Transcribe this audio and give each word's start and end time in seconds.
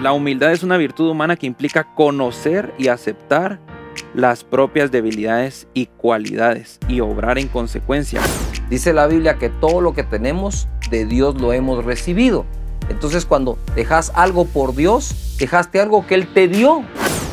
la 0.00 0.12
humildad 0.12 0.52
es 0.52 0.62
una 0.62 0.78
virtud 0.78 1.10
humana 1.10 1.36
que 1.36 1.46
implica 1.46 1.84
conocer 1.94 2.72
y 2.78 2.88
aceptar 2.88 3.60
las 4.14 4.44
propias 4.44 4.90
debilidades 4.90 5.68
y 5.74 5.86
cualidades 5.86 6.78
y 6.88 7.00
obrar 7.00 7.38
en 7.38 7.48
consecuencia. 7.48 8.20
Dice 8.70 8.94
la 8.94 9.06
Biblia 9.06 9.36
que 9.36 9.50
todo 9.50 9.80
lo 9.80 9.92
que 9.92 10.02
tenemos 10.02 10.68
de 10.90 11.04
Dios 11.04 11.38
lo 11.40 11.52
hemos 11.52 11.84
recibido. 11.84 12.46
Entonces 12.88 13.26
cuando 13.26 13.58
dejas 13.74 14.10
algo 14.14 14.46
por 14.46 14.74
Dios, 14.74 15.36
dejaste 15.38 15.80
algo 15.80 16.06
que 16.06 16.14
Él 16.14 16.32
te 16.32 16.48
dio. 16.48 16.82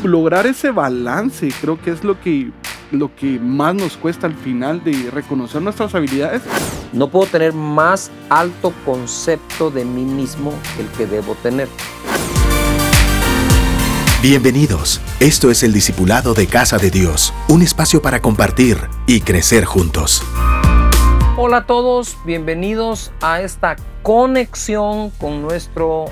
Lograr 0.04 0.46
ese 0.46 0.70
balance 0.70 1.48
creo 1.60 1.80
que 1.80 1.90
es 1.90 2.04
lo 2.04 2.20
que, 2.20 2.52
lo 2.92 3.14
que 3.16 3.38
más 3.40 3.74
nos 3.74 3.96
cuesta 3.96 4.26
al 4.26 4.34
final 4.34 4.84
de 4.84 5.10
reconocer 5.10 5.62
nuestras 5.62 5.94
habilidades. 5.94 6.42
No 6.92 7.08
puedo 7.08 7.26
tener 7.26 7.54
más 7.54 8.10
alto 8.28 8.74
concepto 8.84 9.70
de 9.70 9.86
mí 9.86 10.04
mismo 10.04 10.52
que 10.76 10.82
el 10.82 10.88
que 10.88 11.06
debo 11.06 11.34
tener. 11.36 11.68
Bienvenidos. 14.20 15.00
Esto 15.20 15.48
es 15.48 15.62
el 15.62 15.72
Discipulado 15.72 16.34
de 16.34 16.48
Casa 16.48 16.76
de 16.76 16.90
Dios, 16.90 17.32
un 17.48 17.62
espacio 17.62 18.02
para 18.02 18.20
compartir 18.20 18.76
y 19.06 19.20
crecer 19.20 19.64
juntos. 19.64 20.24
Hola 21.36 21.58
a 21.58 21.66
todos, 21.66 22.18
bienvenidos 22.24 23.12
a 23.22 23.42
esta 23.42 23.76
conexión 24.02 25.10
con 25.10 25.40
nuestro 25.40 26.06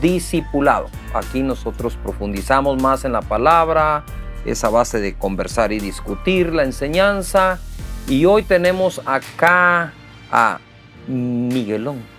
discipulado. 0.00 0.88
Aquí 1.14 1.44
nosotros 1.44 1.96
profundizamos 2.02 2.82
más 2.82 3.04
en 3.04 3.12
la 3.12 3.22
palabra, 3.22 4.04
esa 4.44 4.68
base 4.68 4.98
de 4.98 5.14
conversar 5.14 5.70
y 5.70 5.78
discutir 5.78 6.52
la 6.52 6.64
enseñanza. 6.64 7.60
Y 8.08 8.24
hoy 8.24 8.42
tenemos 8.42 9.00
acá 9.06 9.92
a 10.32 10.58
Miguelón. 11.06 12.11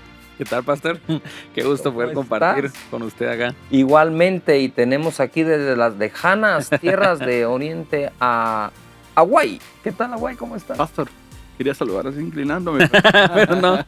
¿Qué 0.43 0.49
tal, 0.49 0.63
Pastor? 0.65 0.99
Qué 1.55 1.63
gusto 1.63 1.93
poder 1.93 2.11
compartir 2.11 2.69
con 2.91 3.01
usted 3.03 3.27
acá. 3.27 3.55
Igualmente, 3.71 4.59
y 4.59 4.67
tenemos 4.67 5.21
aquí 5.21 5.41
desde 5.41 5.77
las 5.77 5.95
lejanas 5.95 6.69
tierras 6.81 7.19
de 7.19 7.45
Oriente 7.45 8.11
a 8.19 8.69
Hawái. 9.15 9.61
¿Qué 9.85 9.93
tal, 9.93 10.09
Hawái? 10.09 10.35
¿Cómo 10.35 10.57
estás? 10.57 10.77
Pastor, 10.77 11.07
quería 11.57 11.73
saludar 11.73 12.07
así 12.07 12.19
inclinándome. 12.19 12.89
pero 13.33 13.55
no. 13.55 13.79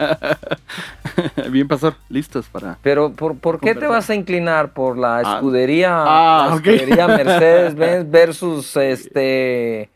Bien, 1.52 1.68
Pastor, 1.68 1.96
listos 2.08 2.46
para. 2.48 2.78
Pero, 2.82 3.12
¿por, 3.12 3.38
por 3.38 3.60
qué 3.60 3.76
te 3.76 3.88
vas 3.88 4.10
a 4.10 4.16
inclinar? 4.16 4.72
¿Por 4.72 4.98
la 4.98 5.18
ah. 5.18 5.22
escudería, 5.36 5.92
ah, 5.92 6.52
escudería 6.56 7.06
Mercedes-Benz 7.06 8.10
versus 8.10 8.78
este. 8.78 9.90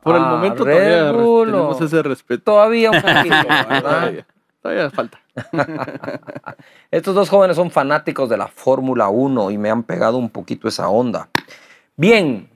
Por 0.00 0.14
el 0.14 0.22
momento 0.22 0.64
todavía 0.64 1.10
tenemos 1.10 1.80
ese 1.80 2.02
respeto. 2.04 2.44
Todavía 2.44 2.92
un 2.92 3.02
poquito, 3.02 3.48
¿verdad? 3.68 4.24
Todavía 4.62 4.90
falta. 4.90 5.20
Estos 6.90 7.14
dos 7.14 7.28
jóvenes 7.28 7.56
son 7.56 7.70
fanáticos 7.70 8.28
de 8.30 8.36
la 8.36 8.46
Fórmula 8.46 9.08
1 9.08 9.50
y 9.50 9.58
me 9.58 9.70
han 9.70 9.82
pegado 9.82 10.16
un 10.16 10.30
poquito 10.30 10.68
esa 10.68 10.88
onda. 10.88 11.28
Bien, 11.96 12.48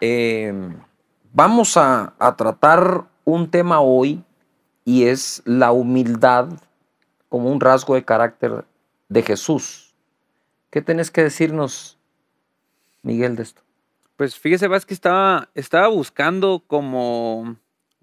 eh, 0.00 0.52
vamos 1.32 1.76
a, 1.76 2.14
tratar 2.36 3.04
un 3.24 3.50
tema 3.50 3.80
hoy 3.80 4.22
y 4.84 5.04
es 5.04 5.42
la 5.44 5.72
humildad 5.72 6.48
como 7.28 7.50
un 7.50 7.60
rasgo 7.60 7.94
de 7.94 8.04
carácter 8.04 8.64
de 9.08 9.22
Jesús. 9.22 9.94
¿Qué 10.70 10.82
tenés 10.82 11.10
que 11.10 11.22
decirnos, 11.22 11.98
Miguel, 13.02 13.34
de 13.34 13.42
esto? 13.44 13.62
Pues 14.16 14.38
fíjese, 14.38 14.68
vas 14.68 14.86
que 14.86 14.94
estaba, 14.94 15.48
estaba 15.54 15.88
buscando 15.88 16.62
como 16.66 17.56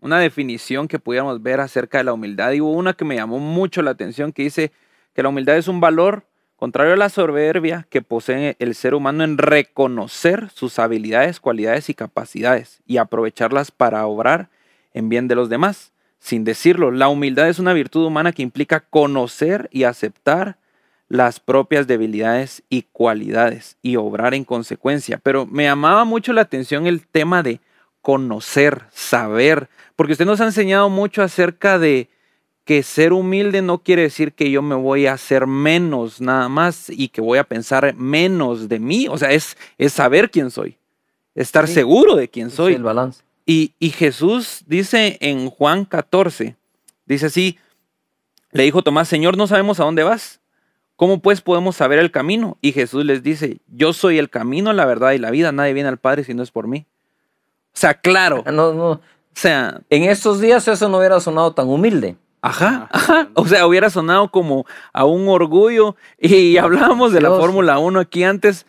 una 0.04 0.20
definición 0.20 0.90
que 0.90 1.00
pudiéramos 1.00 1.42
ver 1.42 1.62
acerca 1.62 1.98
de 1.98 2.04
la 2.04 2.14
humildad. 2.14 2.52
Y 2.52 2.62
hubo 2.62 2.74
una 2.74 2.94
que 2.94 3.06
me 3.06 3.16
llamó 3.16 3.40
mucho 3.40 3.82
la 3.82 3.92
atención 3.92 4.34
que 4.34 4.44
dice 4.44 4.72
que 5.14 5.24
la 5.24 5.30
humildad 5.30 5.58
es 5.58 5.70
un 5.70 5.80
valor 5.80 6.26
contrario 6.58 6.94
a 6.94 6.98
la 6.98 7.10
soberbia 7.10 7.88
que 7.90 8.02
posee 8.02 8.58
el 8.60 8.76
ser 8.76 8.96
humano 8.96 9.24
en 9.24 9.38
reconocer 9.38 10.50
sus 10.54 10.78
habilidades, 10.78 11.40
cualidades 11.40 11.90
y 11.90 11.94
capacidades 11.94 12.82
y 12.86 12.98
aprovecharlas 12.98 13.72
para 13.72 14.06
obrar 14.06 14.50
en 14.94 15.08
bien 15.08 15.30
de 15.30 15.36
los 15.36 15.50
demás. 15.50 15.94
Sin 16.20 16.44
decirlo, 16.44 16.92
la 16.92 17.08
humildad 17.08 17.48
es 17.48 17.60
una 17.60 17.74
virtud 17.74 18.06
humana 18.06 18.34
que 18.34 18.44
implica 18.44 18.82
conocer 18.82 19.70
y 19.72 19.86
aceptar 19.86 20.58
las 21.08 21.40
propias 21.40 21.88
debilidades 21.88 22.64
y 22.70 22.84
cualidades 22.92 23.78
y 23.82 23.96
obrar 23.96 24.34
en 24.34 24.44
consecuencia. 24.44 25.20
Pero 25.24 25.46
me 25.46 25.64
llamaba 25.64 26.04
mucho 26.04 26.34
la 26.34 26.42
atención 26.42 26.88
el 26.88 27.08
tema 27.08 27.42
de 27.42 27.62
conocer, 28.04 28.84
saber, 28.92 29.70
porque 29.96 30.12
usted 30.12 30.26
nos 30.26 30.42
ha 30.42 30.46
enseñado 30.46 30.90
mucho 30.90 31.24
acerca 31.24 31.80
de 31.80 32.10
que 32.66 32.84
ser 32.84 33.14
humilde 33.14 33.62
no 33.62 33.80
quiere 33.80 34.04
decir 34.04 34.34
que 34.34 34.52
yo 34.52 34.62
me 34.62 34.76
voy 34.76 35.08
a 35.08 35.14
hacer 35.14 35.48
menos 35.48 36.20
nada 36.22 36.50
más 36.50 36.90
y 36.90 37.08
que 37.08 37.22
voy 37.22 37.38
a 37.40 37.46
pensar 37.46 37.96
menos 37.96 38.68
de 38.68 38.80
mí. 38.80 39.08
O 39.10 39.18
sea, 39.18 39.32
es, 39.32 39.58
es 39.78 39.94
saber 39.94 40.30
quién 40.32 40.52
soy, 40.52 40.78
estar 41.34 41.68
seguro 41.68 42.16
de 42.16 42.30
quién 42.30 42.52
soy. 42.52 42.74
el 42.74 42.84
balance. 42.84 43.24
Y, 43.46 43.72
y 43.80 43.90
Jesús 43.90 44.64
dice 44.68 45.18
en 45.22 45.50
Juan 45.50 45.86
14, 45.86 46.58
dice 47.06 47.26
así, 47.26 47.58
le 48.52 48.64
dijo 48.64 48.84
Tomás, 48.84 49.08
Señor, 49.08 49.38
no 49.38 49.48
sabemos 49.48 49.80
a 49.80 49.86
dónde 49.86 50.04
vas. 50.04 50.42
¿Cómo 50.98 51.22
pues 51.22 51.42
podemos 51.42 51.78
saber 51.78 52.00
el 52.00 52.12
camino? 52.12 52.58
Y 52.62 52.74
Jesús 52.74 53.06
les 53.06 53.24
dice, 53.24 53.60
yo 53.68 53.94
soy 53.94 54.20
el 54.20 54.30
camino, 54.30 54.74
la 54.74 54.86
verdad 54.86 55.14
y 55.14 55.20
la 55.20 55.32
vida. 55.32 55.54
Nadie 55.54 55.74
viene 55.74 55.90
al 55.90 55.98
Padre 55.98 56.26
si 56.26 56.34
no 56.34 56.44
es 56.44 56.52
por 56.52 56.68
mí. 56.68 56.86
O 57.76 57.78
sea, 57.78 57.94
claro. 57.96 58.44
No, 58.46 58.74
no, 58.74 58.92
o 58.92 59.02
sea, 59.34 59.82
en 59.90 60.04
estos 60.04 60.40
días 60.40 60.68
eso 60.68 60.90
no 60.90 61.00
hubiera 61.00 61.20
sonado 61.20 61.54
tan 61.54 61.68
humilde. 61.68 62.16
Ajá, 62.42 62.90
ajá. 62.92 63.30
O 63.36 63.48
sea, 63.48 63.66
hubiera 63.66 63.90
sonado 63.90 64.30
como 64.30 64.66
a 64.92 65.06
un 65.06 65.28
orgullo. 65.28 65.96
Y 66.20 66.58
hablábamos 66.58 67.14
de 67.14 67.22
la 67.22 67.30
Fórmula 67.30 67.80
1 67.80 68.00
aquí 68.00 68.24
antes. 68.24 68.66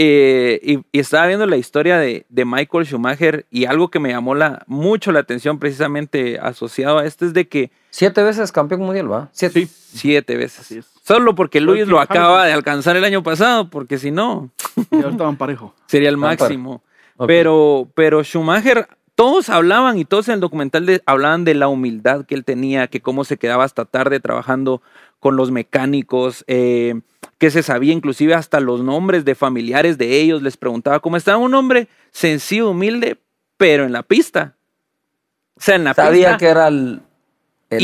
Eh, 0.00 0.60
y, 0.92 0.98
estaba 0.98 1.26
viendo 1.26 1.46
la 1.46 1.56
historia 1.56 1.98
de, 1.98 2.24
Michael 2.30 2.86
Schumacher 2.86 3.46
y 3.50 3.64
algo 3.64 3.88
que 3.88 3.98
me 3.98 4.10
llamó 4.10 4.36
la, 4.36 4.62
mucho 4.68 5.10
la 5.10 5.18
atención 5.18 5.58
precisamente 5.58 6.38
asociado 6.40 6.98
a 6.98 7.04
esto 7.04 7.26
es 7.26 7.34
de 7.34 7.48
que... 7.48 7.72
Siete 7.90 8.22
veces 8.22 8.52
campeón 8.52 8.82
mundial, 8.82 9.10
¿va? 9.10 9.28
Siete. 9.32 9.66
Sí. 9.66 9.98
Siete 9.98 10.36
veces. 10.36 10.86
Solo 11.02 11.34
porque 11.34 11.60
Luis 11.60 11.88
lo 11.88 11.98
acaba 11.98 12.46
de 12.46 12.52
alcanzar 12.52 12.96
el 12.96 13.04
año 13.04 13.24
pasado, 13.24 13.70
porque 13.70 13.98
si 13.98 14.12
no... 14.12 14.50
Ya 14.90 15.08
estaban 15.08 15.36
parejo. 15.36 15.74
Sería 15.86 16.10
el 16.10 16.16
máximo. 16.16 16.82
Pero, 17.26 17.88
pero 17.94 18.22
Schumacher 18.22 18.88
todos 19.18 19.50
hablaban 19.50 19.98
y 19.98 20.04
todos 20.04 20.28
en 20.28 20.34
el 20.34 20.40
documental 20.40 21.02
hablaban 21.04 21.44
de 21.44 21.54
la 21.54 21.66
humildad 21.66 22.24
que 22.24 22.36
él 22.36 22.44
tenía, 22.44 22.86
que 22.86 23.00
cómo 23.00 23.24
se 23.24 23.36
quedaba 23.36 23.64
hasta 23.64 23.84
tarde 23.84 24.20
trabajando 24.20 24.80
con 25.18 25.34
los 25.34 25.50
mecánicos, 25.50 26.44
eh, 26.46 27.00
que 27.38 27.50
se 27.50 27.64
sabía 27.64 27.92
inclusive 27.92 28.34
hasta 28.34 28.60
los 28.60 28.82
nombres 28.82 29.24
de 29.24 29.34
familiares 29.34 29.98
de 29.98 30.20
ellos, 30.20 30.40
les 30.40 30.56
preguntaba 30.56 31.00
cómo 31.00 31.16
estaba 31.16 31.38
un 31.38 31.52
hombre 31.54 31.88
sencillo, 32.12 32.70
humilde, 32.70 33.18
pero 33.56 33.84
en 33.84 33.92
la 33.92 34.04
pista. 34.04 34.54
O 35.56 35.60
sea, 35.60 35.74
en 35.74 35.82
la 35.82 35.94
Sabía 35.94 36.36
que 36.36 36.46
era 36.46 36.68
el, 36.68 37.02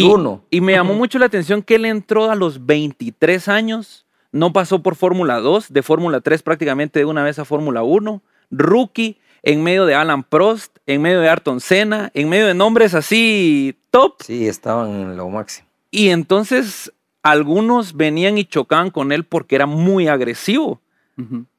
uno. 0.05 0.45
Y 0.51 0.61
me 0.61 0.75
llamó 0.75 0.95
mucho 0.95 1.19
la 1.19 1.27
atención 1.27 1.63
que 1.63 1.75
él 1.75 1.85
entró 1.85 2.31
a 2.31 2.37
los 2.37 2.65
23 2.65 3.49
años, 3.49 4.07
no 4.31 4.53
pasó 4.53 4.83
por 4.83 4.95
Fórmula 4.95 5.41
2, 5.41 5.73
de 5.73 5.83
Fórmula 5.83 6.21
3 6.21 6.45
prácticamente 6.45 7.01
de 7.01 7.05
una 7.07 7.25
vez 7.25 7.41
a 7.41 7.45
Fórmula 7.45 7.83
1, 7.83 8.23
rookie, 8.53 9.19
en 9.45 9.63
medio 9.63 9.85
de 9.85 9.95
Alan 9.95 10.23
Prost, 10.23 10.79
en 10.87 11.03
medio 11.03 11.21
de 11.21 11.29
Ayrton 11.29 11.61
Senna, 11.61 12.11
en 12.15 12.29
medio 12.29 12.47
de 12.47 12.55
nombres 12.55 12.95
así 12.95 13.77
top. 13.91 14.23
Sí, 14.23 14.49
estaban 14.49 14.91
en 14.91 15.17
lo 15.17 15.29
máximo. 15.29 15.69
Y 15.91 16.09
entonces 16.09 16.93
algunos 17.23 17.95
venían 17.95 18.39
y 18.39 18.47
chocaban 18.47 18.91
con 18.91 19.13
él 19.13 19.25
porque 19.25 19.55
era 19.55 19.67
muy 19.67 20.09
agresivo. 20.09 20.81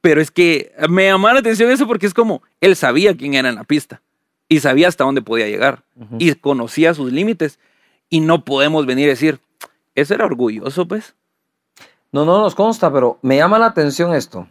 Pero 0.02 0.20
es 0.20 0.30
que 0.30 0.74
me 0.90 1.06
llamó 1.06 1.28
la 1.28 1.38
atención 1.38 1.70
eso 1.70 1.86
porque 1.86 2.04
es 2.04 2.12
como 2.12 2.42
él 2.60 2.76
sabía 2.76 3.16
quién 3.16 3.32
era 3.32 3.48
en 3.48 3.54
la 3.54 3.64
pista 3.64 4.02
y 4.50 4.60
sabía 4.60 4.86
hasta 4.86 5.04
dónde 5.04 5.22
podía 5.22 5.46
llegar 5.46 5.82
y 6.18 6.34
conocía 6.34 6.92
sus 6.92 7.10
límites. 7.10 7.58
Y 8.10 8.20
no 8.20 8.44
podemos 8.44 8.84
venir 8.84 9.06
a 9.06 9.12
decir, 9.12 9.40
eso 9.94 10.12
era 10.12 10.26
orgulloso, 10.26 10.86
pues. 10.86 11.14
No, 12.12 12.26
no 12.26 12.38
nos 12.38 12.54
consta, 12.54 12.92
pero 12.92 13.18
me 13.22 13.38
llama 13.38 13.58
la 13.58 13.66
atención 13.66 14.14
esto. 14.14 14.46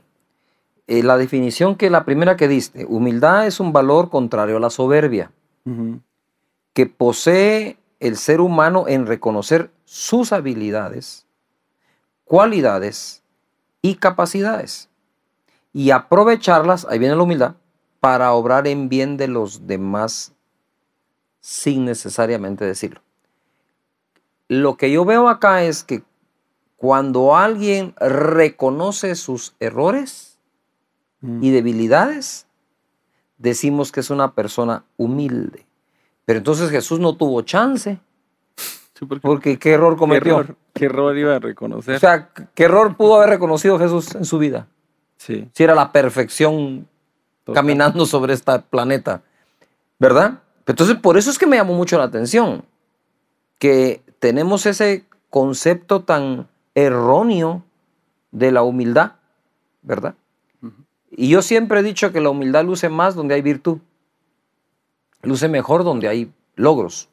Eh, 0.88 1.02
la 1.02 1.18
definición 1.18 1.76
que 1.76 1.90
la 1.90 2.06
primera 2.06 2.36
que 2.36 2.48
diste, 2.48 2.86
humildad 2.86 3.48
es 3.48 3.60
un 3.60 3.74
valor 3.74 4.10
contrario 4.10 4.58
a 4.58 4.60
la 4.60 4.70
soberbia, 4.70 5.32
que 6.74 6.86
posee 6.86 7.78
el 8.00 8.18
ser 8.18 8.40
humano 8.40 8.86
en 8.88 9.08
reconocer 9.08 9.72
sus 9.86 10.32
habilidades, 10.32 11.26
cualidades 12.24 13.24
y 13.82 13.96
capacidades 13.96 14.90
y 15.74 15.90
aprovecharlas, 15.90 16.86
ahí 16.88 17.00
viene 17.00 17.16
la 17.16 17.24
humildad, 17.24 17.56
para 18.00 18.34
obrar 18.34 18.68
en 18.68 18.88
bien 18.88 19.18
de 19.18 19.28
los 19.28 19.66
demás 19.66 20.34
sin 21.40 21.86
necesariamente 21.86 22.64
decirlo. 22.64 23.02
Lo 24.48 24.78
que 24.78 24.92
yo 24.92 25.06
veo 25.06 25.28
acá 25.28 25.64
es 25.64 25.84
que 25.84 26.04
cuando 26.78 27.36
alguien 27.36 27.96
reconoce 27.98 29.16
sus 29.16 29.56
errores, 29.60 30.35
y 31.22 31.52
debilidades, 31.52 32.46
decimos 33.38 33.92
que 33.92 34.00
es 34.00 34.10
una 34.10 34.34
persona 34.34 34.84
humilde. 34.98 35.66
Pero 36.26 36.38
entonces 36.38 36.70
Jesús 36.70 37.00
no 37.00 37.16
tuvo 37.16 37.42
chance. 37.42 38.00
porque, 39.22 39.58
¿qué 39.60 39.74
error 39.74 39.98
cometió? 39.98 40.46
¿Qué 40.74 40.86
error, 40.86 41.18
iba 41.18 41.36
a 41.36 41.40
reconocer? 41.40 41.96
O 41.96 42.00
sea, 42.00 42.30
¿qué 42.54 42.64
error 42.64 42.98
pudo 42.98 43.16
haber 43.16 43.30
reconocido 43.30 43.80
Jesús 43.80 44.14
en 44.16 44.26
su 44.26 44.38
vida? 44.38 44.68
Sí. 45.18 45.50
Si 45.54 45.64
era 45.64 45.76
la 45.76 45.92
perfección 45.92 46.88
Total. 47.44 47.62
caminando 47.62 48.06
sobre 48.06 48.34
este 48.34 48.60
planeta. 48.60 49.22
¿Verdad? 50.00 50.42
Entonces, 50.66 50.98
por 50.98 51.18
eso 51.18 51.30
es 51.30 51.38
que 51.38 51.48
me 51.48 51.58
llamó 51.58 51.74
mucho 51.74 51.98
la 51.98 52.06
atención. 52.06 52.66
Que 53.60 54.04
tenemos 54.20 54.66
ese 54.66 55.06
concepto 55.30 56.02
tan 56.02 56.48
erróneo 56.74 57.64
de 58.32 58.52
la 58.52 58.64
humildad. 58.64 59.14
¿Verdad? 59.82 60.16
Y 61.18 61.30
yo 61.30 61.42
siempre 61.42 61.80
he 61.80 61.84
dicho 61.84 62.12
que 62.12 62.20
la 62.22 62.30
humildad 62.30 62.66
luce 62.66 62.90
más 62.90 63.16
donde 63.16 63.36
hay 63.36 63.42
virtud. 63.42 63.80
Luce 65.22 65.48
mejor 65.48 65.84
donde 65.84 66.08
hay 66.08 66.32
logros. 66.56 67.10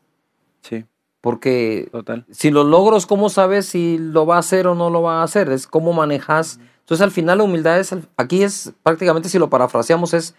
Sí, 0.63 0.85
Porque 1.21 1.89
total. 1.91 2.27
si 2.31 2.51
los 2.51 2.67
logros, 2.67 3.07
¿cómo 3.07 3.31
sabes 3.31 3.67
si 3.67 3.99
lo 3.99 4.27
va 4.27 4.37
a 4.37 4.41
hacer 4.41 4.67
o 4.67 4.75
no 4.75 4.91
lo 4.91 5.03
va 5.03 5.21
a 5.21 5.25
hacer? 5.25 5.51
Es 5.51 5.67
cómo 5.67 5.93
manejas. 5.93 6.59
Entonces, 6.81 7.03
al 7.03 7.11
final, 7.13 7.39
la 7.39 7.45
humildad 7.45 7.79
es, 7.79 7.95
aquí 8.17 8.43
es 8.43 8.73
prácticamente, 8.83 9.29
si 9.29 9.39
lo 9.39 9.49
parafraseamos, 9.49 10.15
es, 10.15 10.35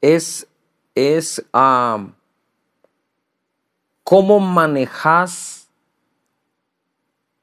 es, 0.00 0.46
es 0.94 1.44
cómo 4.04 4.40
manejas 4.40 5.70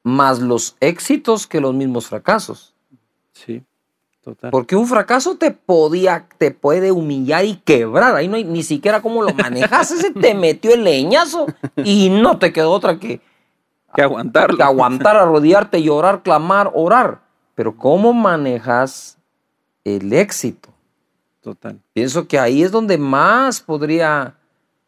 más 0.02 0.38
los 0.40 0.76
éxitos 0.80 1.46
que 1.46 1.60
los 1.60 1.74
mismos 1.74 2.06
fracasos. 2.06 2.74
Sí, 3.32 3.62
total. 4.34 4.50
Porque 4.50 4.76
un 4.76 4.86
fracaso 4.86 5.36
te 5.36 5.50
podía, 5.50 6.26
te 6.38 6.50
puede 6.50 6.92
humillar 6.92 7.44
y 7.44 7.56
quebrar. 7.56 8.14
Ahí 8.16 8.28
no 8.28 8.36
hay 8.36 8.44
ni 8.44 8.62
siquiera 8.62 9.00
cómo 9.02 9.22
lo 9.22 9.32
manejas. 9.34 9.90
Ese 9.90 10.10
te 10.12 10.34
metió 10.34 10.74
el 10.74 10.84
leñazo 10.84 11.46
y 11.84 12.10
no 12.10 12.38
te 12.38 12.52
quedó 12.52 12.70
otra 12.72 12.98
que 12.98 13.20
que 13.94 14.02
aguantarlo. 14.02 14.56
que 14.56 14.62
aguantar, 14.62 15.16
arrodillarte, 15.16 15.82
llorar, 15.82 16.22
clamar, 16.22 16.70
orar. 16.74 17.20
Pero 17.54 17.76
¿cómo 17.76 18.12
manejas 18.12 19.16
el 19.84 20.12
éxito? 20.12 20.68
Total. 21.40 21.78
Pienso 21.94 22.28
que 22.28 22.38
ahí 22.38 22.62
es 22.62 22.70
donde 22.70 22.98
más 22.98 23.60
podría, 23.60 24.34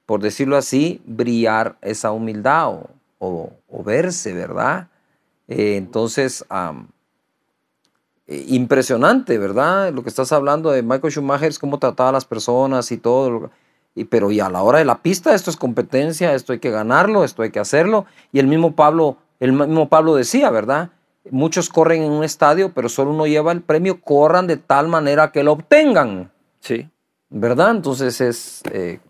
por 0.06 0.20
decirlo 0.20 0.56
así, 0.56 1.00
brillar 1.06 1.76
esa 1.80 2.12
humildad 2.12 2.68
o, 2.68 2.90
o- 3.18 3.52
o 3.68 3.82
verse, 3.82 4.32
¿verdad? 4.34 4.88
Eh, 5.48 5.76
entonces, 5.76 6.44
eh, 8.30 8.44
impresionante, 8.46 9.38
¿verdad? 9.38 9.92
Lo 9.92 10.04
que 10.04 10.08
estás 10.08 10.30
hablando 10.30 10.70
de 10.70 10.84
Michael 10.84 11.12
Schumacher, 11.12 11.48
es 11.48 11.58
cómo 11.58 11.80
trataba 11.80 12.10
a 12.10 12.12
las 12.12 12.24
personas 12.24 12.92
y 12.92 12.96
todo. 12.96 13.50
y, 13.96 14.04
pero 14.04 14.30
y 14.30 14.38
a 14.38 14.48
la 14.48 14.62
hora 14.62 14.78
de 14.78 14.84
la 14.84 15.02
pista, 15.02 15.34
esto 15.34 15.50
es 15.50 15.56
competencia, 15.56 16.32
esto 16.32 16.52
hay 16.52 16.60
que 16.60 16.70
ganarlo, 16.70 17.24
esto 17.24 17.42
hay 17.42 17.50
que 17.50 17.58
hacerlo. 17.58 18.06
Y 18.30 18.38
el 18.38 18.46
mismo 18.46 18.76
Pablo, 18.76 19.16
el 19.40 19.52
mismo 19.52 19.88
Pablo 19.88 20.14
decía, 20.14 20.48
¿verdad? 20.50 20.90
Muchos 21.30 21.68
corren 21.68 22.04
en 22.04 22.12
un 22.12 22.22
estadio, 22.22 22.72
pero 22.72 22.88
solo 22.88 23.10
uno 23.10 23.26
lleva 23.26 23.50
el 23.50 23.62
premio, 23.62 24.00
corran 24.00 24.46
de 24.46 24.56
tal 24.56 24.86
manera 24.86 25.32
que 25.32 25.42
lo 25.42 25.52
obtengan. 25.52 26.30
Sí. 26.60 26.88
¿Verdad? 27.30 27.72
Entonces 27.72 28.20
es. 28.20 28.62
eh, 28.72 29.00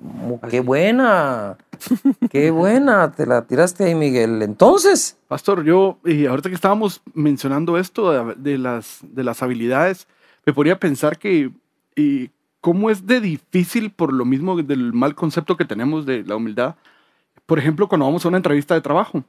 qué 0.50 0.60
buena. 0.60 1.58
Qué 2.30 2.50
buena. 2.50 3.12
Te 3.12 3.26
la 3.26 3.46
tiraste 3.46 3.84
ahí, 3.84 3.94
Miguel. 3.94 4.42
Entonces. 4.42 5.18
Pastor, 5.28 5.64
yo, 5.64 5.98
y 6.04 6.26
ahorita 6.26 6.48
que 6.48 6.54
estábamos 6.54 7.02
mencionando 7.14 7.78
esto 7.78 8.10
de, 8.10 8.34
de 8.34 8.58
las, 8.58 8.98
de 9.02 9.24
las 9.24 9.42
habilidades, 9.42 10.08
me 10.44 10.52
podría 10.52 10.78
pensar 10.78 11.18
que 11.18 11.50
y 11.96 12.30
cómo 12.60 12.90
es 12.90 13.06
de 13.06 13.20
difícil 13.20 13.90
por 13.90 14.12
lo 14.12 14.24
mismo 14.24 14.60
del 14.62 14.92
mal 14.92 15.14
concepto 15.14 15.56
que 15.56 15.64
tenemos 15.64 16.06
de 16.06 16.24
la 16.24 16.36
humildad. 16.36 16.76
Por 17.46 17.58
ejemplo, 17.58 17.88
cuando 17.88 18.06
vamos 18.06 18.24
a 18.24 18.28
una 18.28 18.36
entrevista 18.36 18.74
de 18.74 18.80
trabajo, 18.80 19.24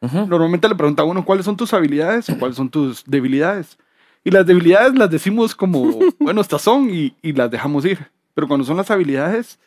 normalmente 0.00 0.68
le 0.68 0.74
pregunta 0.74 1.02
a 1.02 1.06
uno 1.06 1.24
cuáles 1.24 1.44
son 1.44 1.56
tus 1.56 1.72
habilidades 1.72 2.28
o 2.28 2.38
cuáles 2.38 2.56
son 2.56 2.68
tus 2.68 3.04
debilidades. 3.04 3.78
Y 4.24 4.30
las 4.30 4.46
debilidades 4.46 4.94
las 4.94 5.10
decimos 5.10 5.54
como, 5.54 5.98
bueno, 6.20 6.40
estas 6.40 6.62
son 6.62 6.90
y, 6.90 7.16
y 7.22 7.32
las 7.32 7.50
dejamos 7.50 7.84
ir. 7.84 8.10
Pero 8.34 8.46
cuando 8.48 8.64
son 8.64 8.76
las 8.76 8.90
habilidades, 8.90 9.58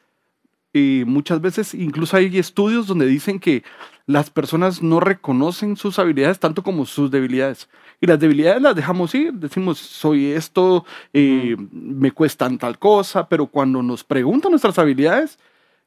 y 0.75 1.05
muchas 1.05 1.39
veces 1.39 1.73
incluso 1.73 2.17
hay 2.17 2.37
estudios 2.37 2.85
donde 2.87 3.05
dicen 3.05 3.39
que 3.39 3.63
las 4.07 4.29
personas 4.29 4.81
no 4.81 4.99
reconocen 4.99 5.77
sus 5.77 5.97
habilidades 5.99 6.37
tanto 6.37 6.63
como 6.63 6.85
sus 6.85 7.09
debilidades. 7.09 7.69
Y 8.01 8.07
las 8.07 8.19
debilidades 8.19 8.61
las 8.61 8.75
dejamos 8.75 9.15
ir, 9.15 9.33
decimos, 9.33 9.79
soy 9.79 10.33
esto, 10.33 10.85
eh, 11.13 11.55
me 11.71 12.11
cuestan 12.11 12.57
tal 12.57 12.77
cosa, 12.77 13.29
pero 13.29 13.47
cuando 13.47 13.81
nos 13.81 14.03
preguntan 14.03 14.51
nuestras 14.51 14.77
habilidades, 14.77 15.39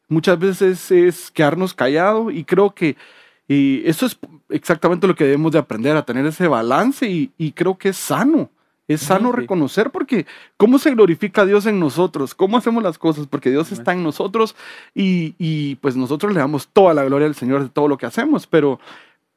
muchas 0.08 0.38
veces 0.38 0.90
es 0.90 1.30
quedarnos 1.30 1.74
callado 1.74 2.30
y 2.30 2.44
creo 2.44 2.74
que 2.74 2.96
y 3.46 3.82
eso 3.86 4.06
es 4.06 4.18
exactamente 4.50 5.06
lo 5.06 5.14
que 5.14 5.24
debemos 5.24 5.52
de 5.52 5.58
aprender, 5.58 5.96
a 5.96 6.04
tener 6.04 6.24
ese 6.26 6.48
balance 6.48 7.08
y, 7.08 7.30
y 7.38 7.52
creo 7.52 7.78
que 7.78 7.90
es 7.90 7.96
sano. 7.96 8.50
Es 8.88 9.02
sano 9.02 9.32
reconocer 9.32 9.90
porque 9.90 10.26
¿cómo 10.56 10.78
se 10.78 10.90
glorifica 10.90 11.42
a 11.42 11.46
Dios 11.46 11.66
en 11.66 11.78
nosotros? 11.78 12.34
¿Cómo 12.34 12.56
hacemos 12.56 12.82
las 12.82 12.98
cosas? 12.98 13.26
Porque 13.26 13.50
Dios 13.50 13.70
está 13.70 13.92
en 13.92 14.02
nosotros 14.02 14.56
y, 14.94 15.34
y, 15.38 15.76
pues 15.76 15.94
nosotros 15.94 16.32
le 16.32 16.40
damos 16.40 16.68
toda 16.68 16.94
la 16.94 17.04
gloria 17.04 17.26
al 17.26 17.34
Señor 17.34 17.62
de 17.62 17.68
todo 17.68 17.86
lo 17.86 17.98
que 17.98 18.06
hacemos, 18.06 18.46
pero 18.46 18.80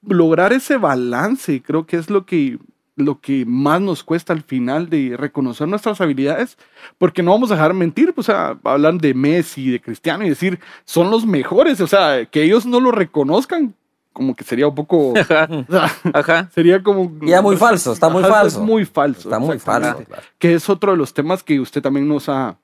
lograr 0.08 0.54
ese 0.54 0.78
balance 0.78 1.62
creo 1.62 1.86
que 1.86 1.98
es 1.98 2.10
lo 2.10 2.26
que, 2.26 2.60
lo 2.96 3.20
que 3.20 3.46
más 3.46 3.82
nos 3.82 4.04
cuesta 4.04 4.34
al 4.34 4.42
final 4.42 4.90
de 4.90 5.16
reconocer 5.18 5.68
nuestras 5.68 6.02
habilidades, 6.02 6.58
porque 6.98 7.24
no 7.24 7.32
vamos 7.32 7.52
a 7.52 7.56
dejar 7.56 7.74
mentir, 7.74 8.14
pues, 8.14 8.26
sea, 8.26 8.58
hablar 8.64 8.96
de 8.96 9.14
Messi, 9.14 9.70
de 9.70 9.82
Cristiano 9.82 10.26
y 10.26 10.30
decir, 10.30 10.60
son 10.86 11.12
los 11.12 11.26
mejores, 11.26 11.82
o 11.82 11.88
sea, 11.88 12.26
que 12.26 12.44
ellos 12.44 12.66
no 12.66 12.80
lo 12.80 12.92
reconozcan, 12.92 13.76
como 14.14 14.36
que 14.36 14.44
sería 14.44 14.68
un 14.68 14.76
poco... 14.76 15.14
Ajá. 15.18 15.48
o 15.68 15.72
sea, 15.72 15.92
Ajá. 16.14 16.50
sería 16.54 16.82
como... 16.84 17.12
Ya 17.22 17.42
muy 17.42 17.56
falso, 17.58 17.94
está 17.94 18.10
muy 18.10 18.24
Ajá, 18.24 18.34
falso. 18.34 18.60
Es 18.60 18.66
muy 18.66 18.86
falso. 18.86 19.30
Está 19.30 19.40
muy 19.40 19.58
falso. 19.60 20.04
claro. 20.06 20.24
Que 20.38 20.54
es 20.54 20.70
otro 20.70 20.92
de 20.92 20.98
los 20.98 21.14
temas 21.14 21.44
que 21.44 21.60
usted 21.60 21.82
también 21.82 22.08
nos 22.08 22.28
ha, 22.30 22.58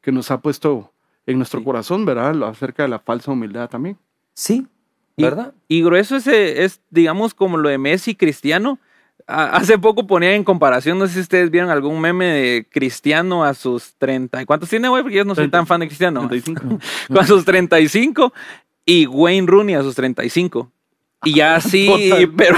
que 0.00 0.12
nos 0.12 0.30
ha 0.30 0.38
puesto 0.40 0.92
en 1.26 1.38
nuestro 1.38 1.60
Sí. 1.60 1.64
corazón, 1.64 2.04
¿verdad? 2.04 2.34
Lo 2.34 2.46
acerca 2.46 2.82
de 2.84 2.88
la 2.88 2.98
falsa 2.98 3.30
humildad 3.32 3.68
también. 3.68 3.96
Sí, 4.34 4.66
¿verdad? 5.16 5.54
Y 5.68 5.82
grueso 5.82 6.16
ese 6.16 6.64
es, 6.64 6.80
digamos, 6.90 7.34
como 7.34 7.56
lo 7.56 7.68
de 7.68 7.78
Messi 7.78 8.10
y 8.12 8.14
Cristiano. 8.16 8.78
A- 9.26 9.56
Hace 9.56 9.78
poco 9.78 10.06
ponía 10.06 10.34
en 10.34 10.44
comparación, 10.44 10.98
no 10.98 11.06
sé 11.06 11.14
si 11.14 11.20
ustedes 11.20 11.50
vieron 11.50 11.70
algún 11.70 11.98
meme 12.00 12.26
de 12.26 12.68
Cristiano 12.70 13.44
a 13.44 13.54
sus 13.54 13.94
30. 13.96 14.42
¿y 14.42 14.44
¿Cuántos 14.44 14.68
tiene, 14.68 14.88
güey? 14.88 15.02
Porque 15.02 15.16
yo 15.16 15.24
no 15.24 15.34
soy 15.34 15.48
tan 15.48 15.66
fan 15.66 15.80
de 15.80 15.86
Cristiano. 15.86 16.26
35. 16.28 16.78
Con 17.14 17.26
sus 17.26 17.44
35 17.44 18.34
y 18.84 19.06
Wayne 19.06 19.46
Rooney 19.46 19.76
a 19.76 19.82
sus 19.82 19.94
35. 19.94 20.70
Y 21.24 21.34
ya 21.36 21.54
así, 21.56 21.86
Total. 22.10 22.32
pero, 22.36 22.56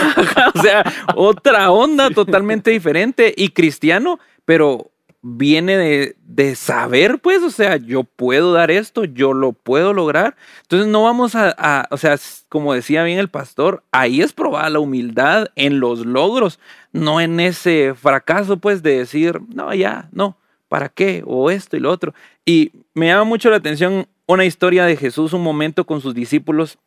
o 0.54 0.62
sea, 0.62 0.84
otra 1.14 1.70
onda 1.70 2.10
totalmente 2.10 2.70
diferente. 2.70 3.32
Y 3.36 3.50
Cristiano, 3.50 4.18
pero 4.44 4.90
viene 5.28 5.76
de, 5.76 6.16
de 6.22 6.54
saber, 6.54 7.18
pues, 7.18 7.42
o 7.42 7.50
sea, 7.50 7.76
yo 7.78 8.04
puedo 8.04 8.52
dar 8.52 8.70
esto, 8.70 9.04
yo 9.04 9.32
lo 9.32 9.52
puedo 9.52 9.92
lograr. 9.92 10.36
Entonces 10.62 10.86
no 10.88 11.02
vamos 11.02 11.34
a, 11.34 11.52
a- 11.58 11.88
o 11.90 11.96
sea, 11.96 12.16
como 12.48 12.74
decía 12.74 13.02
bien 13.02 13.18
el 13.18 13.28
pastor, 13.28 13.82
ahí 13.90 14.20
es 14.22 14.32
probada 14.32 14.70
la 14.70 14.78
humildad 14.78 15.48
en 15.56 15.80
los 15.80 16.06
logros, 16.06 16.60
no 16.92 17.20
en 17.20 17.40
ese 17.40 17.94
fracaso, 17.94 18.58
pues, 18.58 18.82
de 18.84 18.98
decir, 18.98 19.40
no, 19.52 19.74
ya, 19.74 20.08
no, 20.12 20.38
¿para 20.68 20.88
qué? 20.90 21.24
O 21.26 21.50
esto 21.50 21.76
y 21.76 21.80
lo 21.80 21.90
otro. 21.90 22.14
Y 22.44 22.70
me 22.94 23.06
llama 23.06 23.24
mucho 23.24 23.50
la 23.50 23.56
atención 23.56 24.06
una 24.26 24.44
historia 24.44 24.84
de 24.84 24.96
Jesús, 24.96 25.32
un 25.32 25.42
momento 25.42 25.86
con 25.86 26.00
sus 26.00 26.14
discípulos. 26.14 26.78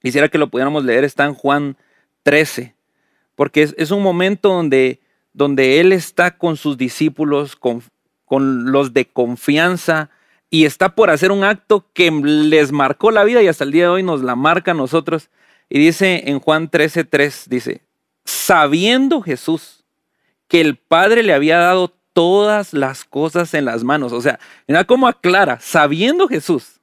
Quisiera 0.00 0.28
que 0.28 0.38
lo 0.38 0.48
pudiéramos 0.48 0.84
leer, 0.84 1.04
está 1.04 1.24
en 1.24 1.34
Juan 1.34 1.76
13, 2.22 2.74
porque 3.34 3.62
es, 3.62 3.74
es 3.78 3.90
un 3.90 4.02
momento 4.02 4.50
donde, 4.50 5.00
donde 5.32 5.80
Él 5.80 5.92
está 5.92 6.36
con 6.36 6.56
sus 6.56 6.76
discípulos, 6.76 7.56
con, 7.56 7.82
con 8.24 8.70
los 8.70 8.92
de 8.92 9.06
confianza, 9.06 10.10
y 10.50 10.64
está 10.64 10.94
por 10.94 11.10
hacer 11.10 11.32
un 11.32 11.44
acto 11.44 11.86
que 11.92 12.10
les 12.10 12.72
marcó 12.72 13.10
la 13.10 13.24
vida 13.24 13.42
y 13.42 13.48
hasta 13.48 13.64
el 13.64 13.72
día 13.72 13.84
de 13.84 13.88
hoy 13.90 14.02
nos 14.02 14.22
la 14.22 14.34
marca 14.34 14.70
a 14.70 14.74
nosotros. 14.74 15.30
Y 15.68 15.78
dice 15.78 16.24
en 16.26 16.40
Juan 16.40 16.70
13, 16.70 17.04
3, 17.04 17.46
dice, 17.50 17.82
sabiendo 18.24 19.20
Jesús 19.20 19.84
que 20.46 20.62
el 20.62 20.76
Padre 20.76 21.22
le 21.22 21.34
había 21.34 21.58
dado 21.58 21.92
todas 22.14 22.72
las 22.72 23.04
cosas 23.04 23.52
en 23.52 23.66
las 23.66 23.84
manos. 23.84 24.12
O 24.12 24.22
sea, 24.22 24.38
mira 24.66 24.84
cómo 24.84 25.06
aclara, 25.06 25.60
sabiendo 25.60 26.28
Jesús 26.28 26.80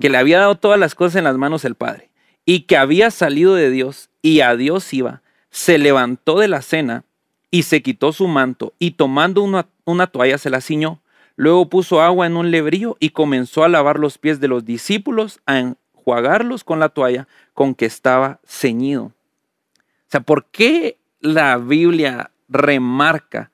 que 0.00 0.10
le 0.10 0.18
había 0.18 0.40
dado 0.40 0.56
todas 0.56 0.78
las 0.78 0.94
cosas 0.94 1.16
en 1.16 1.24
las 1.24 1.38
manos 1.38 1.64
el 1.64 1.74
Padre 1.74 2.09
y 2.52 2.62
que 2.62 2.76
había 2.76 3.12
salido 3.12 3.54
de 3.54 3.70
Dios 3.70 4.10
y 4.22 4.40
a 4.40 4.56
Dios 4.56 4.92
iba, 4.92 5.22
se 5.50 5.78
levantó 5.78 6.40
de 6.40 6.48
la 6.48 6.62
cena 6.62 7.04
y 7.48 7.62
se 7.62 7.80
quitó 7.80 8.12
su 8.12 8.26
manto 8.26 8.74
y 8.80 8.90
tomando 8.90 9.40
una, 9.44 9.68
una 9.84 10.08
toalla 10.08 10.36
se 10.36 10.50
la 10.50 10.60
ciñó. 10.60 11.00
Luego 11.36 11.68
puso 11.68 12.02
agua 12.02 12.26
en 12.26 12.36
un 12.36 12.50
lebrillo 12.50 12.96
y 12.98 13.10
comenzó 13.10 13.62
a 13.62 13.68
lavar 13.68 14.00
los 14.00 14.18
pies 14.18 14.40
de 14.40 14.48
los 14.48 14.64
discípulos, 14.64 15.38
a 15.46 15.60
enjuagarlos 15.60 16.64
con 16.64 16.80
la 16.80 16.88
toalla 16.88 17.28
con 17.54 17.72
que 17.72 17.86
estaba 17.86 18.40
ceñido. 18.44 19.04
O 19.04 19.12
sea, 20.08 20.20
¿por 20.20 20.46
qué 20.46 20.98
la 21.20 21.56
Biblia 21.56 22.32
remarca 22.48 23.52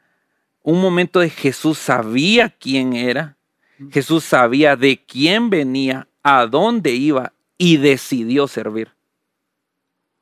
un 0.63 0.81
momento 0.81 1.21
de 1.21 1.29
Jesús 1.29 1.77
sabía 1.77 2.49
quién 2.49 2.95
era? 2.95 3.37
Jesús 3.91 4.25
sabía 4.25 4.75
de 4.75 5.05
quién 5.05 5.51
venía, 5.51 6.09
a 6.23 6.47
dónde 6.47 6.93
iba 6.93 7.35
y 7.59 7.77
decidió 7.79 8.49
servir. 8.49 8.93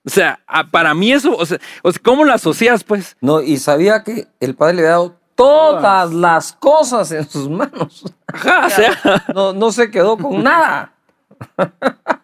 O 0.06 0.10
sea, 0.10 0.40
a- 0.46 0.70
para 0.70 0.94
mí 0.94 1.12
eso, 1.12 1.34
o 1.36 1.46
sea, 1.46 1.58
o 1.82 1.90
sea, 1.90 2.00
¿cómo 2.02 2.24
lo 2.24 2.32
asocias 2.32 2.84
pues? 2.84 3.16
No, 3.20 3.40
y 3.40 3.56
sabía 3.56 4.02
que 4.04 4.28
el 4.40 4.54
Padre 4.54 4.74
le 4.74 4.80
había 4.82 4.90
dado 4.90 5.18
todas 5.34 6.12
las 6.12 6.52
cosas 6.52 7.10
en 7.12 7.28
sus 7.28 7.48
manos. 7.48 8.04
Ajá, 8.26 8.66
o 8.66 8.70
sea, 8.70 9.24
No, 9.34 9.52
no 9.52 9.72
se 9.72 9.90
quedó 9.90 10.16
con 10.18 10.42
nada. 10.42 10.92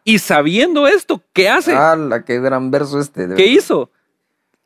y 0.04 0.18
sabiendo 0.18 0.86
esto, 0.86 1.22
¿qué 1.32 1.48
hace? 1.48 1.74
¡Hala, 1.74 2.24
qué 2.24 2.38
gran 2.40 2.70
verso 2.70 3.00
este! 3.00 3.26
de 3.26 3.34
¿Qué 3.34 3.46
hizo? 3.46 3.90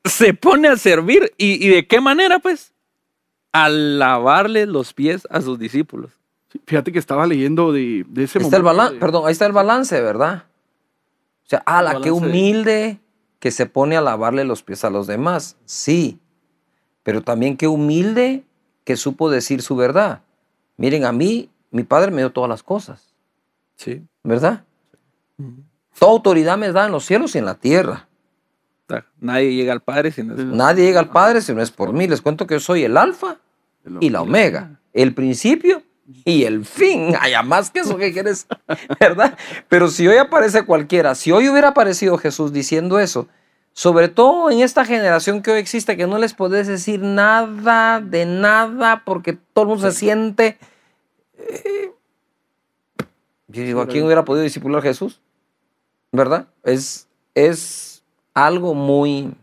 Se 0.05 0.35
pone 0.35 0.69
a 0.69 0.77
servir. 0.77 1.33
¿Y, 1.39 1.65
y 1.65 1.71
de 1.71 1.87
qué 1.87 2.01
manera, 2.01 2.39
pues? 2.41 2.73
A 3.53 3.69
lavarle 3.69 4.67
los 4.67 4.93
pies 4.93 5.27
a 5.31 5.41
sus 5.41 5.59
discípulos. 5.59 6.11
Sí, 6.55 6.61
Fíjate 6.67 6.93
que 6.93 6.99
estaba 6.99 7.27
leyendo 7.27 7.73
de, 7.73 8.07
de 8.09 8.25
ese 8.25 8.39
está 8.39 8.57
el 8.57 8.63
momento 8.63 8.77
balance, 8.79 8.95
de- 8.95 9.01
perdón, 9.01 9.27
ahí 9.27 9.33
está 9.33 9.45
el 9.47 9.53
balance, 9.53 10.01
¿verdad? 10.01 10.45
O 11.45 11.49
sea, 11.49 11.63
¡hala, 11.67 12.01
qué 12.01 12.11
humilde 12.11 12.99
que 13.39 13.51
se 13.51 13.67
pone 13.67 13.97
a 13.97 14.01
lavarle 14.01 14.45
los 14.45 14.63
pies 14.63 14.83
a 14.85 14.91
los 14.91 15.07
demás! 15.07 15.57
Sí, 15.67 16.19
pero 17.03 17.21
también 17.23 17.57
qué 17.59 17.67
humilde 17.69 18.45
que 18.85 18.97
supo 18.97 19.29
decir 19.31 19.61
su 19.61 19.77
verdad. 19.77 20.23
Miren, 20.79 21.05
a 21.05 21.13
mí, 21.13 21.51
mi 21.71 21.83
padre 21.83 22.11
me 22.11 22.23
dio 22.23 22.33
todas 22.33 22.49
las 22.49 22.63
cosas, 22.63 23.15
Sí. 23.77 24.03
¿verdad? 24.23 24.65
Toda 25.99 26.13
autoridad 26.13 26.57
me 26.57 26.73
da 26.73 26.87
en 26.87 26.93
los 26.93 27.05
cielos 27.05 27.35
y 27.35 27.39
en 27.39 27.45
la 27.45 27.55
tierra. 27.57 28.09
Nadie 29.19 29.55
llega 29.55 29.73
al 29.73 29.81
Padre 29.83 30.13
sin 30.13 30.31
eso. 30.31 30.45
Nadie 30.45 30.85
llega 30.85 31.01
al 31.01 31.09
Padre 31.11 31.41
si 31.41 31.53
no 31.55 31.63
es 31.63 31.71
por 31.71 31.93
mí. 31.93 32.07
Les 32.07 32.21
cuento 32.21 32.47
que 32.47 32.55
yo 32.55 32.61
soy 32.61 32.85
el 32.85 32.97
alfa 32.97 33.39
y 34.01 34.11
la 34.11 34.21
omega, 34.23 34.79
el 34.93 35.15
principio 35.15 35.83
y 36.25 36.45
el 36.45 36.65
fin. 36.65 37.15
Haya 37.21 37.43
más 37.43 37.71
que 37.71 37.81
eso 37.81 37.97
que 37.97 38.13
quieres, 38.13 38.47
¿verdad? 39.01 39.37
Pero 39.69 39.89
si 39.89 40.07
hoy 40.07 40.17
aparece 40.17 40.65
cualquiera, 40.65 41.15
si 41.15 41.33
hoy 41.33 41.49
hubiera 41.49 41.69
aparecido 41.69 42.19
Jesús 42.19 42.53
diciendo 42.53 42.99
eso, 42.99 43.29
sobre 43.73 44.09
todo 44.09 44.51
en 44.51 44.61
esta 44.61 44.85
generación 44.85 45.43
que 45.43 45.51
hoy 45.51 45.59
existe, 45.59 45.97
que 45.97 46.07
no 46.07 46.19
les 46.19 46.35
podés 46.35 46.67
decir 46.67 47.01
nada 47.01 48.01
de 48.01 48.25
nada 48.25 49.03
porque 49.05 49.33
todo 49.53 49.65
el 49.65 49.69
mundo 49.71 49.91
se 49.91 49.99
siente... 49.99 50.59
eh, 51.39 51.91
yo 53.49 53.63
digo, 53.63 53.81
¿a 53.81 53.87
quién 53.87 54.05
hubiera 54.05 54.25
podido 54.25 54.43
discipular 54.43 54.81
a 54.81 54.83
Jesús? 54.83 55.21
¿Verdad? 56.13 56.49
Es, 56.65 57.09
es 57.35 58.03
algo 58.33 58.75
muy... 58.75 59.35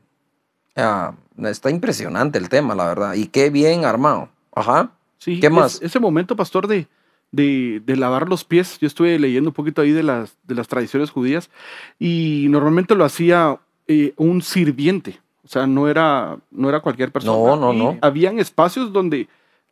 ah, 0.75 1.13
está 1.44 1.70
impresionante 1.70 2.38
el 2.38 2.50
tema, 2.50 2.75
la 2.75 2.86
verdad. 2.86 3.13
Y 3.13 3.27
qué 3.27 3.50
bien 3.50 3.86
armado. 3.86 4.30
Ajá. 4.53 4.91
Sí, 5.21 5.39
¿Qué 5.39 5.47
es- 5.47 5.53
más? 5.53 5.79
ese 5.83 5.99
momento, 5.99 6.35
pastor, 6.35 6.65
de, 6.67 6.87
de, 7.31 7.79
de 7.85 7.95
lavar 7.95 8.27
los 8.27 8.43
pies. 8.43 8.79
Yo 8.79 8.87
estuve 8.87 9.19
leyendo 9.19 9.51
un 9.51 9.53
poquito 9.53 9.81
ahí 9.83 9.91
de 9.91 10.01
las, 10.01 10.35
de 10.43 10.55
las 10.55 10.67
tradiciones 10.67 11.11
judías 11.11 11.51
y 11.99 12.47
normalmente 12.49 12.95
lo 12.95 13.05
hacía 13.05 13.59
eh, 13.87 14.13
un 14.17 14.41
sirviente. 14.41 15.19
O 15.43 15.47
sea, 15.47 15.67
no 15.67 15.87
era, 15.87 16.37
no 16.49 16.69
era 16.69 16.79
cualquier 16.79 17.11
persona. 17.11 17.55
No, 17.55 17.55
no, 17.55 17.73
Y 17.73 17.77
no. 17.77 17.97
Habían 18.01 18.39
espacios 18.39 18.91
donde 18.91 19.27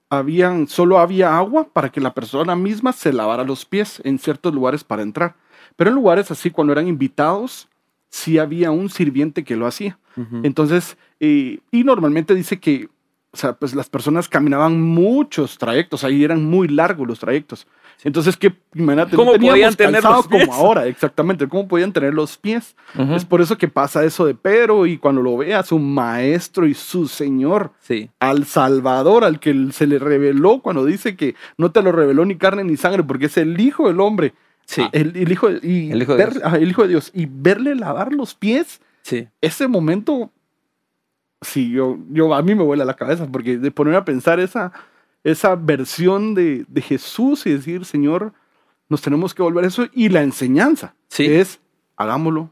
habían, 0.10 0.68
solo 0.68 1.00
había 1.00 1.36
agua 1.38 1.68
para 1.72 1.90
que 1.90 2.00
la 2.02 2.14
persona 2.14 2.56
misma 2.56 2.94
se 2.94 3.12
lavara 3.12 3.44
los 3.44 3.66
pies 3.66 4.02
en 4.04 4.20
ciertos 4.20 4.54
lugares 4.54 4.84
para 4.84 5.02
entrar. 5.02 5.36
Pero 5.76 5.90
en 5.90 5.96
lugares 5.96 6.30
así, 6.32 6.52
cuando 6.52 6.74
eran 6.74 6.88
invitados, 6.88 7.68
sí 8.10 8.38
había 8.38 8.72
un 8.72 8.90
sirviente 8.90 9.44
que 9.44 9.56
lo 9.56 9.66
hacía. 9.68 9.98
Ujú. 10.16 10.42
Entonces, 10.44 10.98
eh, 11.20 11.60
y 11.72 11.84
normalmente 11.84 12.36
dice 12.36 12.60
que, 12.60 12.90
o 13.32 13.38
sea, 13.38 13.54
pues 13.54 13.76
las 13.76 13.90
personas 13.90 14.28
caminaban 14.28 14.82
muchos 14.82 15.58
trayectos, 15.58 16.04
ahí 16.04 16.24
eran 16.24 16.44
muy 16.46 16.68
largos 16.68 17.08
los 17.08 17.20
trayectos. 17.20 17.68
Entonces, 18.04 18.38
¿qué, 18.38 18.54
imagínate, 18.76 19.16
¿Cómo 19.18 19.34
teníamos 19.34 19.56
podían 19.56 19.76
tener 19.76 20.04
los 20.04 20.28
pies? 20.28 20.48
como 20.48 20.54
ahora, 20.58 20.88
exactamente, 20.88 21.48
¿cómo 21.50 21.68
podían 21.68 21.92
tener 21.92 22.14
los 22.14 22.38
pies? 22.38 22.76
Es 23.14 23.26
por 23.26 23.42
eso 23.42 23.58
que 23.58 23.68
pasa 23.68 24.06
eso 24.06 24.26
de 24.26 24.36
Pedro 24.36 24.86
y 24.86 24.98
cuando 24.98 25.22
lo 25.22 25.36
ve 25.36 25.54
a 25.54 25.64
su 25.64 25.78
maestro 25.80 26.66
y 26.66 26.74
su 26.74 27.08
señor, 27.10 27.74
Sí. 27.82 28.10
al 28.22 28.46
Salvador, 28.46 29.26
al 29.26 29.40
que 29.42 29.68
se 29.74 29.86
le 29.86 30.00
reveló 30.00 30.62
cuando 30.62 30.86
dice 30.86 31.18
que 31.18 31.36
no 31.58 31.72
te 31.72 31.82
lo 31.82 31.92
reveló 31.92 32.24
ni 32.26 32.38
carne 32.38 32.64
ni 32.64 32.78
sangre, 32.78 33.04
porque 33.04 33.26
es 33.26 33.36
el 33.38 33.60
Hijo 33.60 33.88
del 33.88 34.00
Hombre. 34.00 34.34
Sí. 34.66 34.82
Ah, 34.84 34.90
El, 34.94 35.18
el 35.18 35.32
hijo, 35.32 35.50
de- 35.50 35.60
y 35.68 35.92
El 35.92 36.02
Hijo 36.04 36.16
de 36.16 36.26
ver- 36.26 36.42
el 36.62 36.70
Hijo 36.70 36.84
de 36.84 36.88
Dios. 36.90 37.12
Y 37.14 37.28
verle 37.30 37.76
lavar 37.76 38.14
los 38.14 38.34
pies, 38.34 38.80
Sí. 39.02 39.28
ese 39.42 39.68
momento, 39.68 40.32
sí, 41.42 41.72
yo, 41.72 41.98
yo 42.10 42.34
a 42.34 42.42
mí 42.42 42.56
me 42.56 42.64
vuela 42.64 42.86
la 42.86 42.96
cabeza, 42.96 43.28
porque 43.32 43.58
de 43.58 43.72
poner 43.72 43.96
a 43.96 44.06
pensar 44.06 44.40
esa, 44.40 44.72
esa 45.24 45.56
versión 45.56 46.34
de, 46.36 46.66
de 46.68 46.82
Jesús 46.82 47.46
y 47.46 47.52
decir, 47.54 47.86
Señor, 47.86 48.34
nos 48.90 49.02
tenemos 49.02 49.34
que 49.34 49.44
volver 49.44 49.66
a 49.66 49.68
eso, 49.68 49.86
y 49.94 50.10
la 50.10 50.22
enseñanza, 50.22 50.96
Sí. 51.10 51.26
es, 51.26 51.60
hagámoslo 51.98 52.52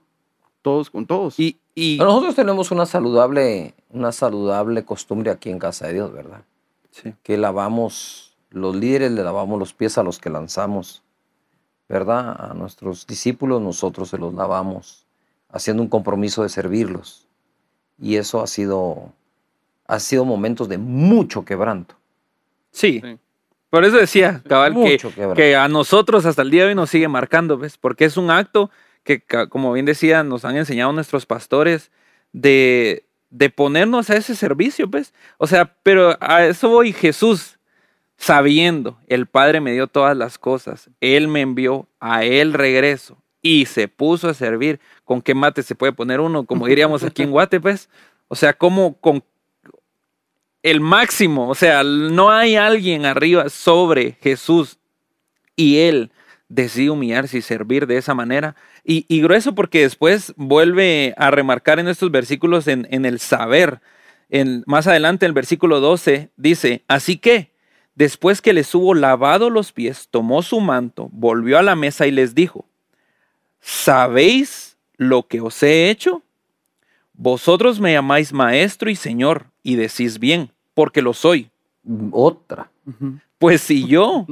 todos 0.62 0.89
con 0.89 1.06
todos. 1.06 1.39
Y, 1.39 1.58
y 1.75 1.98
Nosotros 2.00 2.36
tenemos 2.36 2.72
una 2.72 2.86
saludable, 2.86 3.74
una 3.89 4.12
saludable 4.12 4.84
costumbre 4.84 5.32
aquí 5.32 5.50
en 5.50 5.60
Casa 5.60 5.88
de 5.88 5.94
Dios, 5.94 6.12
¿verdad? 6.13 6.44
sí. 6.91 7.13
Que 7.24 7.38
lavamos, 7.38 8.36
los 8.50 8.75
líderes 8.75 9.12
le 9.12 9.24
lavamos 9.24 9.60
los 9.60 9.74
pies 9.74 9.98
a 9.98 10.03
los 10.03 10.17
que 10.20 10.29
lanzamos, 10.29 11.03
¿verdad? 11.88 12.36
A 12.51 12.53
nuestros 12.53 13.06
discípulos 13.08 13.62
nosotros 13.62 14.10
se 14.10 14.17
los 14.17 14.34
lavamos, 14.34 15.06
haciendo 15.50 15.84
un 15.84 15.89
compromiso 15.89 16.44
de 16.44 16.50
servirlos. 16.50 17.26
Y 17.99 18.15
eso 18.17 18.41
ha 18.41 18.47
sido, 18.47 19.13
ha 19.87 19.99
sido 19.99 20.25
momentos 20.25 20.69
de 20.69 20.77
mucho 20.77 21.45
quebranto. 21.45 21.95
Sí. 22.71 23.01
Sí. 23.03 23.17
Por 23.69 23.83
eso 23.83 23.97
decía, 23.97 24.41
cabal, 24.47 24.75
que, 24.75 24.97
que 25.35 25.55
a 25.55 25.67
nosotros 25.67 26.25
hasta 26.25 26.41
el 26.41 26.51
día 26.51 26.63
de 26.63 26.69
hoy 26.69 26.75
nos 26.75 26.89
sigue 26.89 27.09
marcando, 27.09 27.57
¿ves? 27.57 27.77
Porque 27.77 28.05
es 28.05 28.15
un 28.15 28.31
acto 28.31 28.71
que, 29.03 29.21
como 29.49 29.73
bien 29.73 29.85
decía, 29.85 30.23
nos 30.23 30.45
han 30.45 30.55
enseñado 30.55 30.93
nuestros 30.93 31.25
pastores 31.25 31.91
de, 32.31 33.03
de 33.29 33.49
ponernos 33.49 34.09
a 34.09 34.15
ese 34.15 34.35
servicio, 34.35 34.87
¿ves? 34.87 35.13
O 35.37 35.47
sea, 35.47 35.75
pero 35.83 36.17
a 36.21 36.45
eso 36.45 36.69
voy 36.69 36.93
Jesús, 36.93 37.59
sabiendo, 38.15 38.97
el 39.07 39.25
Padre 39.25 39.59
me 39.59 39.73
dio 39.73 39.87
todas 39.87 40.15
las 40.15 40.37
cosas, 40.37 40.89
Él 41.01 41.27
me 41.27 41.41
envió, 41.41 41.89
a 41.99 42.23
Él 42.23 42.53
regreso 42.53 43.17
y 43.47 43.65
se 43.65 43.87
puso 43.87 44.27
a 44.27 44.33
servir. 44.33 44.81
¿Con 45.05 45.21
qué 45.21 45.33
mate 45.33 45.63
se 45.63 45.73
puede 45.73 45.93
poner 45.93 46.19
uno? 46.19 46.45
Como 46.45 46.67
diríamos 46.67 47.03
aquí 47.03 47.23
en 47.23 47.31
Guate, 47.31 47.61
pues. 47.61 47.89
O 48.27 48.35
sea, 48.35 48.51
como 48.53 48.97
con 48.99 49.23
el 50.63 50.81
máximo, 50.81 51.47
o 51.47 51.55
sea, 51.55 51.81
no 51.83 52.29
hay 52.29 52.57
alguien 52.57 53.05
arriba 53.05 53.47
sobre 53.47 54.17
Jesús 54.21 54.79
y 55.55 55.77
Él 55.77 56.11
decide 56.49 56.89
humillarse 56.89 57.37
y 57.37 57.41
servir 57.41 57.87
de 57.87 57.95
esa 57.95 58.13
manera. 58.13 58.57
Y, 58.83 59.21
grueso 59.21 59.55
porque 59.55 59.81
después 59.81 60.33
vuelve 60.35 61.13
a 61.17 61.31
remarcar 61.31 61.79
en 61.79 61.87
estos 61.87 62.11
versículos 62.11 62.67
en, 62.67 62.85
en 62.91 63.05
el 63.05 63.19
saber. 63.19 63.79
En, 64.29 64.63
más 64.65 64.87
adelante, 64.87 65.25
en 65.25 65.29
el 65.29 65.33
versículo 65.33 65.79
12, 65.79 66.31
dice, 66.35 66.83
así 66.89 67.17
que 67.17 67.53
después 67.95 68.41
que 68.41 68.51
les 68.51 68.75
hubo 68.75 68.93
lavado 68.93 69.49
los 69.49 69.71
pies, 69.71 70.09
tomó 70.11 70.41
su 70.41 70.59
manto, 70.59 71.09
volvió 71.13 71.57
a 71.57 71.63
la 71.63 71.77
mesa 71.77 72.07
y 72.07 72.11
les 72.11 72.35
dijo, 72.35 72.65
¿sabéis 73.61 74.77
lo 74.97 75.27
que 75.27 75.41
os 75.41 75.61
he 75.63 75.89
hecho? 75.89 76.21
Vosotros 77.13 77.79
me 77.79 77.93
llamáis 77.93 78.31
maestro 78.31 78.89
y 78.89 78.95
señor 78.95 79.47
y 79.63 79.75
decís 79.75 80.19
bien, 80.19 80.51
porque 80.73 81.01
lo 81.01 81.13
soy. 81.13 81.49
Otra. 82.11 82.69
Pues 83.37 83.61
si 83.61 83.85
yo, 83.85 84.25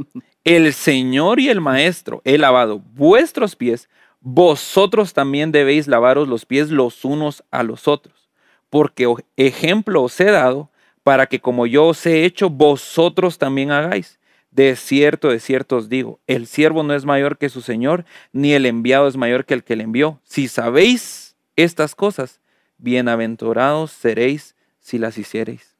el 0.43 0.73
Señor 0.73 1.39
y 1.39 1.49
el 1.49 1.61
Maestro, 1.61 2.21
he 2.23 2.37
lavado 2.37 2.79
vuestros 2.93 3.55
pies, 3.55 3.89
vosotros 4.21 5.13
también 5.13 5.51
debéis 5.51 5.87
lavaros 5.87 6.27
los 6.27 6.45
pies 6.45 6.69
los 6.69 7.05
unos 7.05 7.43
a 7.51 7.63
los 7.63 7.87
otros. 7.87 8.29
Porque 8.69 9.11
ejemplo 9.37 10.03
os 10.03 10.19
he 10.19 10.25
dado 10.31 10.69
para 11.03 11.27
que 11.27 11.39
como 11.39 11.67
yo 11.67 11.87
os 11.87 12.05
he 12.05 12.25
hecho, 12.25 12.49
vosotros 12.49 13.37
también 13.37 13.71
hagáis. 13.71 14.19
De 14.55 14.77
cierto, 14.77 15.27
de 15.27 15.41
cierto 15.41 15.75
os 15.75 15.89
digo, 15.89 16.21
el 16.27 16.47
siervo 16.47 16.81
no 16.81 16.93
es 16.93 17.03
mayor 17.03 17.37
que 17.37 17.49
su 17.49 17.59
Señor, 17.59 18.05
ni 18.31 18.53
el 18.53 18.65
enviado 18.65 19.05
es 19.09 19.17
mayor 19.17 19.43
que 19.43 19.53
el 19.53 19.65
que 19.65 19.75
le 19.75 19.83
envió. 19.83 20.21
Si 20.23 20.47
sabéis 20.47 21.35
estas 21.57 21.93
cosas, 21.93 22.39
bienaventurados 22.77 23.91
seréis 23.91 24.55
si 24.79 24.97
las 24.97 25.17
hiciereis. 25.17 25.75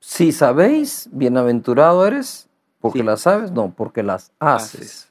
Si 0.00 0.32
sabéis, 0.32 1.08
bienaventurado 1.12 2.04
eres, 2.04 2.48
porque 2.80 2.98
Sí. 2.98 3.04
las 3.04 3.20
sabes, 3.20 3.52
no, 3.52 3.72
porque 3.76 4.02
las 4.02 4.32
haces. 4.40 5.08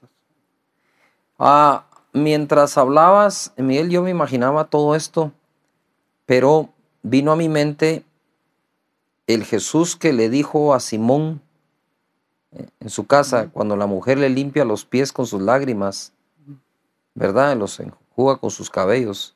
Ah, 1.37 1.85
mientras 2.11 2.77
hablabas, 2.77 3.53
Miguel, 3.55 3.89
yo 3.91 4.01
me 4.03 4.09
imaginaba 4.09 4.65
todo 4.65 4.93
esto, 4.93 5.31
pero 6.25 6.67
vino 7.01 7.31
a 7.31 7.37
mi 7.37 7.47
mente 7.47 8.03
el 9.25 9.45
Jesús 9.45 9.95
que 9.95 10.11
le 10.11 10.29
dijo 10.29 10.73
a 10.73 10.81
Simón 10.81 11.41
en 12.51 12.89
su 12.89 13.05
casa, 13.05 13.49
cuando 13.51 13.75
la 13.75 13.85
mujer 13.85 14.17
le 14.17 14.29
limpia 14.29 14.65
los 14.65 14.85
pies 14.85 15.11
con 15.11 15.25
sus 15.25 15.41
lágrimas, 15.41 16.13
¿verdad? 17.13 17.55
Los 17.57 17.79
enjuga 17.79 18.37
con 18.37 18.51
sus 18.51 18.69
cabellos. 18.69 19.35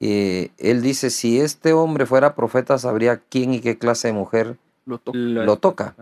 Eh, 0.00 0.50
él 0.58 0.82
dice, 0.82 1.10
si 1.10 1.40
este 1.40 1.72
hombre 1.72 2.06
fuera 2.06 2.34
profeta, 2.34 2.78
sabría 2.78 3.18
quién 3.18 3.54
y 3.54 3.60
qué 3.60 3.78
clase 3.78 4.08
de 4.08 4.14
mujer 4.14 4.58
lo 4.84 5.56
toca. 5.56 5.94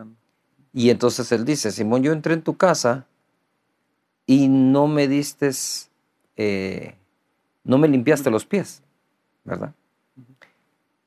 Y 0.72 0.90
entonces 0.90 1.32
él 1.32 1.44
dice, 1.44 1.70
Simón, 1.70 2.02
yo 2.02 2.12
entré 2.12 2.34
en 2.34 2.42
tu 2.42 2.56
casa 2.56 3.06
y 4.26 4.48
no 4.48 4.86
me 4.86 5.08
diste, 5.08 5.50
eh, 6.36 6.94
no 7.64 7.78
me 7.78 7.88
limpiaste 7.88 8.30
los 8.30 8.46
pies, 8.46 8.82
¿verdad? 9.44 9.74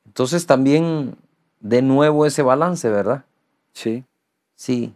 Entonces 0.06 0.46
también 0.46 1.15
de 1.60 1.82
nuevo 1.82 2.25
ese 2.25 2.44
balance, 2.44 2.89
¿verdad? 2.89 3.25
Sí. 3.74 4.03
Sí. 4.55 4.93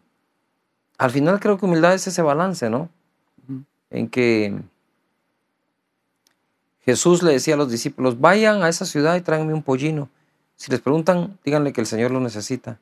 Al 0.98 1.12
final 1.12 1.40
creo 1.40 1.58
que 1.58 1.66
humildad 1.66 1.94
es 1.94 2.08
ese 2.08 2.22
balance, 2.22 2.70
¿no? 2.70 2.90
En 3.90 4.10
que 4.10 4.60
Jesús 6.88 7.22
le 7.22 7.34
decía 7.34 7.56
a 7.56 7.58
los 7.58 7.70
discípulos, 7.70 8.20
vayan 8.20 8.64
a 8.64 8.70
esa 8.70 8.86
ciudad 8.86 9.16
y 9.16 9.22
tráiganme 9.22 9.54
un 9.54 9.64
pollino. 9.64 10.10
Si 10.56 10.72
les 10.72 10.82
preguntan, 10.82 11.38
díganle 11.46 11.74
que 11.74 11.82
el 11.82 11.88
Señor 11.88 12.12
lo 12.12 12.20
necesita. 12.20 12.80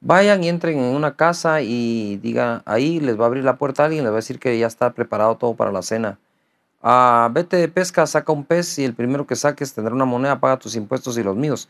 Vayan 0.00 0.42
y 0.42 0.48
entren 0.48 0.78
en 0.78 0.96
una 0.96 1.16
casa 1.16 1.62
y 1.62 2.16
digan, 2.16 2.62
ahí 2.66 3.00
les 3.00 3.18
va 3.18 3.24
a 3.24 3.26
abrir 3.26 3.44
la 3.44 3.56
puerta 3.56 3.82
a 3.82 3.86
alguien, 3.86 4.02
les 4.02 4.10
va 4.10 4.16
a 4.16 4.20
decir 4.24 4.38
que 4.38 4.58
ya 4.58 4.66
está 4.66 4.92
preparado 4.92 5.36
todo 5.36 5.54
para 5.54 5.72
la 5.72 5.82
cena. 5.82 6.18
Ah, 6.82 7.30
vete 7.32 7.56
de 7.56 7.68
pesca, 7.68 8.06
saca 8.06 8.32
un 8.32 8.44
pez 8.44 8.78
y 8.78 8.84
el 8.84 8.94
primero 8.94 9.26
que 9.26 9.36
saques 9.36 9.72
tendrá 9.72 9.94
una 9.94 10.04
moneda, 10.04 10.40
paga 10.40 10.58
tus 10.58 10.76
impuestos 10.76 11.16
y 11.16 11.22
los 11.22 11.36
míos. 11.36 11.68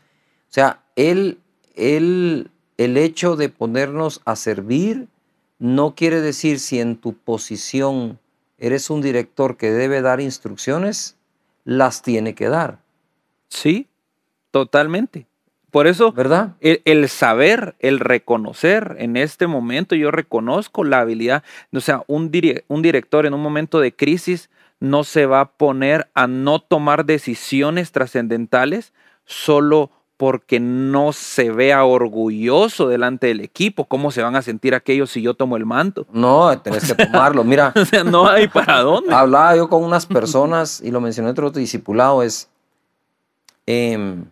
O 0.49 0.53
sea, 0.53 0.81
él, 0.95 1.39
él, 1.75 2.51
el 2.77 2.97
hecho 2.97 3.35
de 3.35 3.49
ponernos 3.49 4.21
a 4.25 4.35
servir 4.35 5.07
no 5.59 5.95
quiere 5.95 6.21
decir 6.21 6.59
si 6.59 6.79
en 6.79 6.97
tu 6.97 7.13
posición 7.13 8.19
eres 8.57 8.89
un 8.89 9.01
director 9.01 9.57
que 9.57 9.71
debe 9.71 10.01
dar 10.01 10.19
instrucciones, 10.21 11.15
las 11.63 12.01
tiene 12.01 12.35
que 12.35 12.49
dar, 12.49 12.79
Sí, 13.49 13.87
totalmente. 14.51 15.27
Por 15.71 15.87
eso, 15.87 16.11
¿verdad? 16.13 16.55
el, 16.61 16.81
el 16.85 17.09
saber, 17.09 17.75
el 17.79 17.99
reconocer, 17.99 18.95
en 18.99 19.17
este 19.17 19.45
momento 19.47 19.93
yo 19.95 20.09
reconozco 20.11 20.83
la 20.83 21.01
habilidad, 21.01 21.43
o 21.73 21.81
sea, 21.81 22.03
un, 22.07 22.31
dire- 22.31 22.63
un 22.69 22.81
director 22.81 23.25
en 23.25 23.33
un 23.33 23.41
momento 23.41 23.79
de 23.79 23.93
crisis 23.93 24.49
no 24.79 25.03
se 25.03 25.25
va 25.25 25.41
a 25.41 25.51
poner 25.51 26.07
a 26.13 26.27
no 26.27 26.59
tomar 26.59 27.05
decisiones 27.05 27.91
trascendentales 27.91 28.93
solo 29.25 29.91
porque 30.17 30.59
no 30.61 31.11
se 31.11 31.51
vea 31.51 31.83
orgulloso 31.83 32.87
delante 32.87 33.27
del 33.27 33.41
equipo. 33.41 33.85
¿Cómo 33.85 34.11
se 34.11 34.21
van 34.21 34.35
a 34.35 34.41
sentir 34.41 34.73
aquellos 34.73 35.11
si 35.11 35.21
yo 35.21 35.33
tomo 35.33 35.57
el 35.57 35.65
manto? 35.65 36.07
No, 36.13 36.57
tenés 36.61 36.93
que 36.93 37.05
tomarlo. 37.05 37.43
Mira, 37.43 37.73
O 37.79 37.85
sea, 37.85 38.03
no 38.03 38.27
hay 38.27 38.47
para 38.47 38.79
dónde. 38.81 39.13
hablaba 39.13 39.55
yo 39.57 39.67
con 39.69 39.83
unas 39.83 40.05
personas 40.05 40.81
y 40.81 40.91
lo 40.91 41.01
mencioné 41.01 41.29
en 41.29 41.31
otro 41.33 41.51
discipulado, 41.51 42.23
es, 42.23 42.49
em, 43.65 44.25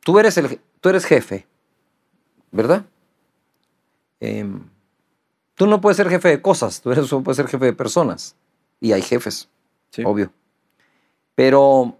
tú, 0.00 0.18
eres 0.18 0.36
el, 0.38 0.58
tú 0.80 0.88
eres 0.88 1.04
jefe, 1.04 1.46
¿verdad? 2.50 2.84
Em, 4.20 4.60
tú 5.54 5.66
no 5.66 5.80
puedes 5.80 5.96
ser 5.96 6.08
jefe 6.08 6.28
de 6.30 6.42
cosas, 6.42 6.80
tú 6.80 6.90
eres, 6.90 7.06
solo 7.06 7.22
puedes 7.22 7.36
ser 7.36 7.46
jefe 7.48 7.64
de 7.66 7.72
personas. 7.72 8.34
Y 8.80 8.90
hay 8.92 9.02
jefes, 9.02 9.48
Sí. 9.90 10.02
obvio. 10.04 10.32
Pero 11.36 11.96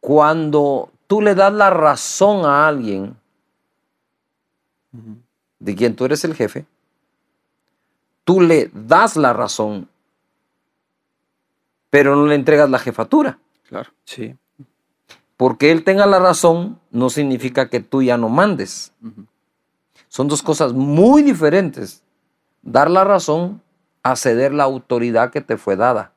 cuando 0.00 0.90
tú 1.06 1.20
le 1.20 1.34
das 1.34 1.52
la 1.52 1.70
razón 1.70 2.44
a 2.44 2.66
alguien 2.66 3.16
de 5.58 5.74
quien 5.74 5.94
tú 5.94 6.04
eres 6.04 6.24
el 6.24 6.34
jefe, 6.34 6.66
tú 8.24 8.40
le 8.40 8.70
das 8.72 9.16
la 9.16 9.32
razón, 9.32 9.88
pero 11.90 12.16
no 12.16 12.26
le 12.26 12.34
entregas 12.34 12.70
la 12.70 12.78
jefatura. 12.78 13.38
Claro. 13.68 13.90
Sí, 14.04 14.36
Porque 15.36 15.72
él 15.72 15.84
tenga 15.84 16.06
la 16.06 16.18
razón 16.18 16.80
no 16.90 17.10
significa 17.10 17.68
que 17.68 17.80
tú 17.80 18.02
ya 18.02 18.16
no 18.16 18.28
mandes. 18.28 18.92
Son 20.08 20.28
dos 20.28 20.42
cosas 20.42 20.72
muy 20.72 21.22
diferentes. 21.22 22.02
Dar 22.62 22.90
la 22.90 23.04
razón 23.04 23.60
a 24.02 24.16
ceder 24.16 24.54
la 24.54 24.64
autoridad 24.64 25.30
que 25.30 25.40
te 25.40 25.56
fue 25.56 25.76
dada. 25.76 26.12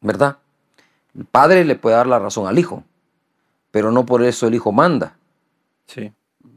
¿verdad? 0.00 0.38
El 1.16 1.24
padre 1.24 1.64
le 1.64 1.76
puede 1.76 1.96
dar 1.96 2.06
la 2.06 2.18
razón 2.18 2.46
al 2.46 2.58
hijo, 2.58 2.84
pero 3.78 3.92
no 3.92 4.04
por 4.04 4.24
eso 4.24 4.48
el 4.48 4.56
hijo 4.56 4.72
manda. 4.72 5.16
sí, 5.86 6.12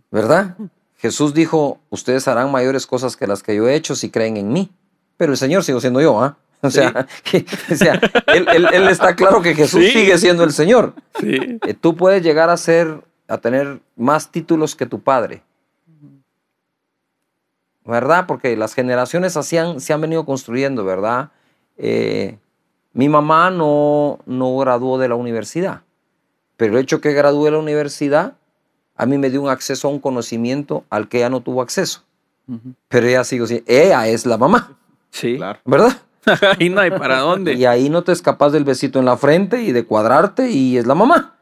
¿verdad? 0.10 0.58
Jesús 0.98 1.36
dijo, 1.36 1.78
ustedes 1.91 2.28
harán 2.28 2.52
mayores 2.52 2.88
cosas 2.88 3.15
que 3.15 3.28
las 3.28 3.43
que 3.43 3.56
yo 3.56 3.67
he 3.67 3.76
hecho 3.76 3.93
si 3.93 4.10
creen 4.10 4.38
en 4.38 4.52
mí. 4.52 4.72
Pero 5.17 5.34
el 5.34 5.38
Señor 5.38 5.63
sigo 5.63 5.80
siendo 5.80 6.02
yo, 6.02 6.19
¿ah? 6.19 6.36
O 6.62 6.72
sea, 6.72 7.06
que- 7.24 7.45
o 7.72 7.76
sea, 7.76 7.93
él, 8.26 8.48
él- 8.56 8.67
él 8.74 8.88
está 8.89 9.15
claro 9.15 9.39
que 9.43 9.54
Jesús 9.54 9.84
Sí. 9.86 9.91
sigue 9.91 10.17
siendo 10.17 10.43
el 10.43 10.52
Señor. 10.52 10.95
sí. 11.19 11.60
Eh, 11.67 11.76
Tú 11.76 11.95
puedes 11.95 12.24
llegar 12.24 12.50
a 12.50 12.58
ser, 12.58 13.02
a 13.28 13.38
tener 13.38 13.82
más 13.95 14.32
títulos 14.32 14.76
que 14.76 14.88
tu 14.88 15.00
padre. 15.00 15.43
¿Verdad? 17.86 18.26
Porque 18.28 18.56
las 18.58 18.74
generaciones 18.74 19.38
así 19.38 19.58
han- 19.58 19.80
se 19.80 19.93
han 19.93 20.02
venido 20.02 20.26
construyendo, 20.26 20.84
¿verdad? 20.86 21.30
Eh, 21.78 22.38
mi 22.93 23.10
mamá 23.10 23.50
no, 23.52 24.19
no 24.26 24.58
graduó 24.58 24.98
de 24.98 25.08
la 25.08 25.15
universidad, 25.15 25.82
pero 26.62 26.78
el 26.78 26.84
hecho 26.84 27.02
que 27.02 27.12
gradué 27.12 27.45
de 27.45 27.54
la 27.54 27.58
universidad 27.58 28.36
a 28.95 29.08
mí 29.08 29.17
me 29.17 29.32
dio 29.32 29.41
un 29.41 29.50
acceso 29.50 29.88
a 29.88 29.91
un 29.91 29.97
conocimiento 30.00 30.86
al 30.91 31.10
que 31.10 31.17
ella 31.17 31.32
no 31.32 31.41
tuvo 31.41 31.63
acceso. 31.63 32.04
Pero 32.88 33.08
ella 33.08 33.24
sigue 33.24 33.47
siendo, 33.47 33.65
ella 33.67 34.08
es 34.08 34.28
la 34.28 34.38
mamá, 34.38 34.78
Sí. 35.10 35.38
Claro. 35.38 35.58
¿verdad? 35.65 35.97
Ahí 36.60 36.69
no 36.69 36.82
hay 36.82 36.91
para 36.91 37.21
dónde. 37.21 37.56
Y 37.56 37.65
ahí 37.65 37.89
no 37.89 38.04
te 38.04 38.12
escapas 38.12 38.52
del 38.52 38.63
besito 38.63 39.00
en 39.00 39.06
la 39.06 39.17
frente 39.17 39.63
y 39.63 39.71
de 39.71 39.88
cuadrarte 39.88 40.52
y 40.52 40.78
es 40.78 40.86
la 40.86 40.93
mamá. 40.93 41.34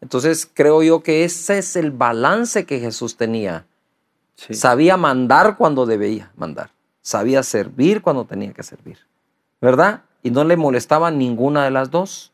Entonces 0.00 0.50
creo 0.52 0.82
yo 0.82 1.04
que 1.04 1.22
ese 1.22 1.58
es 1.58 1.76
el 1.76 1.92
balance 1.92 2.66
que 2.66 2.80
Jesús 2.80 3.16
tenía. 3.16 3.66
Sí. 4.34 4.54
Sabía 4.54 4.96
mandar 4.96 5.56
cuando 5.56 5.86
debía 5.86 6.32
mandar. 6.34 6.70
Sabía 7.00 7.44
servir 7.44 8.02
cuando 8.02 8.24
tenía 8.24 8.52
que 8.52 8.64
servir. 8.64 8.98
¿Verdad? 9.60 10.02
Y 10.24 10.32
no 10.32 10.42
le 10.42 10.56
molestaba 10.56 11.12
ninguna 11.12 11.62
de 11.62 11.70
las 11.70 11.92
dos. 11.92 12.32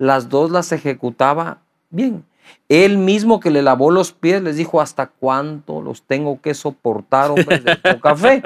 Las 0.00 0.30
dos 0.30 0.50
las 0.50 0.72
ejecutaba 0.72 1.58
bien. 1.90 2.24
Él 2.70 2.96
mismo 2.96 3.38
que 3.38 3.50
le 3.50 3.60
lavó 3.60 3.90
los 3.90 4.12
pies 4.12 4.40
les 4.42 4.56
dijo, 4.56 4.80
¿hasta 4.80 5.08
cuánto 5.08 5.82
los 5.82 6.02
tengo 6.04 6.40
que 6.40 6.54
soportar, 6.54 7.30
hombres 7.30 7.62
de 7.62 7.76
poca 7.76 8.16
fe? 8.16 8.42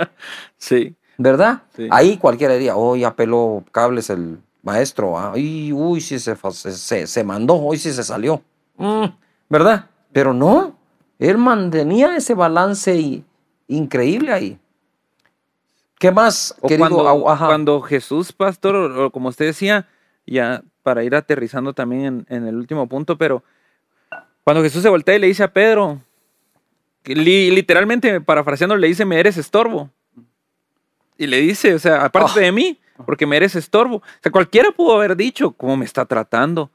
Sí. 0.58 0.96
¿Verdad? 1.16 1.62
Sí. 1.76 1.86
Ahí 1.92 2.16
cualquiera 2.18 2.54
diría, 2.54 2.74
oh, 2.76 2.96
ya 2.96 3.14
peló 3.14 3.62
cables 3.70 4.10
el 4.10 4.40
maestro, 4.64 5.16
ah, 5.16 5.32
uy, 5.36 6.00
sí 6.00 6.18
se, 6.18 7.06
se, 7.06 7.24
mandó, 7.24 7.54
hoy 7.54 7.78
sí 7.78 7.92
se 7.92 8.02
salió. 8.02 8.42
Mm, 8.76 9.04
¿Verdad? 9.48 9.86
Pero 10.12 10.34
no, 10.34 10.76
él 11.20 11.38
mantenía 11.38 12.16
ese 12.16 12.34
balance 12.34 12.96
y- 12.96 13.24
increíble 13.68 14.32
ahí. 14.32 14.58
¿Qué 16.00 16.10
más, 16.10 16.56
O 16.60 16.66
querido? 16.66 16.88
cuando, 16.88 17.30
ajá. 17.30 17.46
cuando 17.46 17.80
Jesús, 17.80 18.32
pastor, 18.32 18.74
o 18.74 19.10
como 19.12 19.28
usted 19.28 19.46
decía, 19.46 19.86
ya 20.26 20.64
para 20.84 21.02
ir 21.02 21.16
aterrizando 21.16 21.72
también 21.72 22.04
en, 22.04 22.26
en 22.36 22.46
el 22.46 22.54
último 22.54 22.86
punto, 22.88 23.18
pero 23.18 23.42
cuando 24.44 24.62
Jesús 24.62 24.82
se 24.82 24.88
voltea 24.88 25.16
y 25.16 25.18
le 25.18 25.26
dice 25.26 25.42
a 25.42 25.52
Pedro, 25.52 26.00
que 27.02 27.16
li- 27.16 27.50
literalmente 27.50 28.20
parafraseando 28.20 28.76
le 28.76 28.86
dice, 28.86 29.04
me 29.04 29.18
eres 29.18 29.36
estorbo. 29.36 29.90
Y 31.18 31.26
le 31.26 31.40
dice, 31.40 31.74
o 31.74 31.78
sea, 31.78 32.04
aparte 32.04 32.40
de 32.40 32.52
mí, 32.52 32.78
porque 33.06 33.26
me 33.26 33.36
eres 33.36 33.56
estorbo. 33.56 33.96
O 33.96 34.02
sea, 34.22 34.30
cualquiera 34.30 34.70
pudo 34.70 34.94
haber 34.96 35.16
dicho, 35.16 35.52
¿cómo 35.52 35.76
me 35.76 35.84
está 35.84 36.04
tratando? 36.04 36.70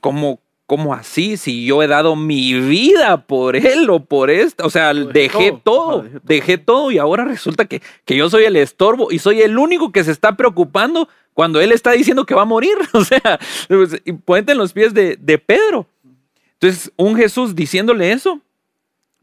¿Cómo, 0.00 0.40
cómo 0.70 0.94
así? 0.94 1.36
Si 1.36 1.66
yo 1.66 1.82
he 1.82 1.88
dado 1.88 2.14
mi 2.14 2.54
vida 2.60 3.26
por 3.26 3.56
él 3.56 3.90
o 3.90 4.04
por 4.04 4.30
esta. 4.30 4.64
O 4.64 4.70
sea, 4.70 4.94
dejé 4.94 5.52
todo. 5.64 6.04
dejé 6.22 6.58
todo. 6.58 6.92
y 6.92 6.98
ahora 6.98 7.24
resulta 7.24 7.64
que, 7.64 7.82
que 8.04 8.14
yo 8.14 8.30
soy 8.30 8.44
el 8.44 8.54
estorbo 8.54 9.10
y 9.10 9.18
soy 9.18 9.40
el 9.42 9.58
único 9.58 9.90
que 9.90 10.04
se 10.04 10.12
está 10.12 10.36
preocupando 10.36 11.08
cuando 11.34 11.60
él 11.60 11.72
está 11.72 11.90
diciendo 11.90 12.24
que 12.24 12.36
va 12.36 12.42
a 12.42 12.44
morir. 12.44 12.76
O 12.92 13.02
sea, 13.02 13.40
pues, 13.66 14.00
y 14.04 14.12
ponete 14.12 14.52
en 14.52 14.58
los 14.58 14.72
pies 14.72 14.94
de, 14.94 15.16
de 15.20 15.38
Pedro. 15.38 15.88
Entonces, 16.52 16.92
un 16.96 17.16
Jesús 17.16 17.56
diciéndole 17.56 18.12
eso, 18.12 18.40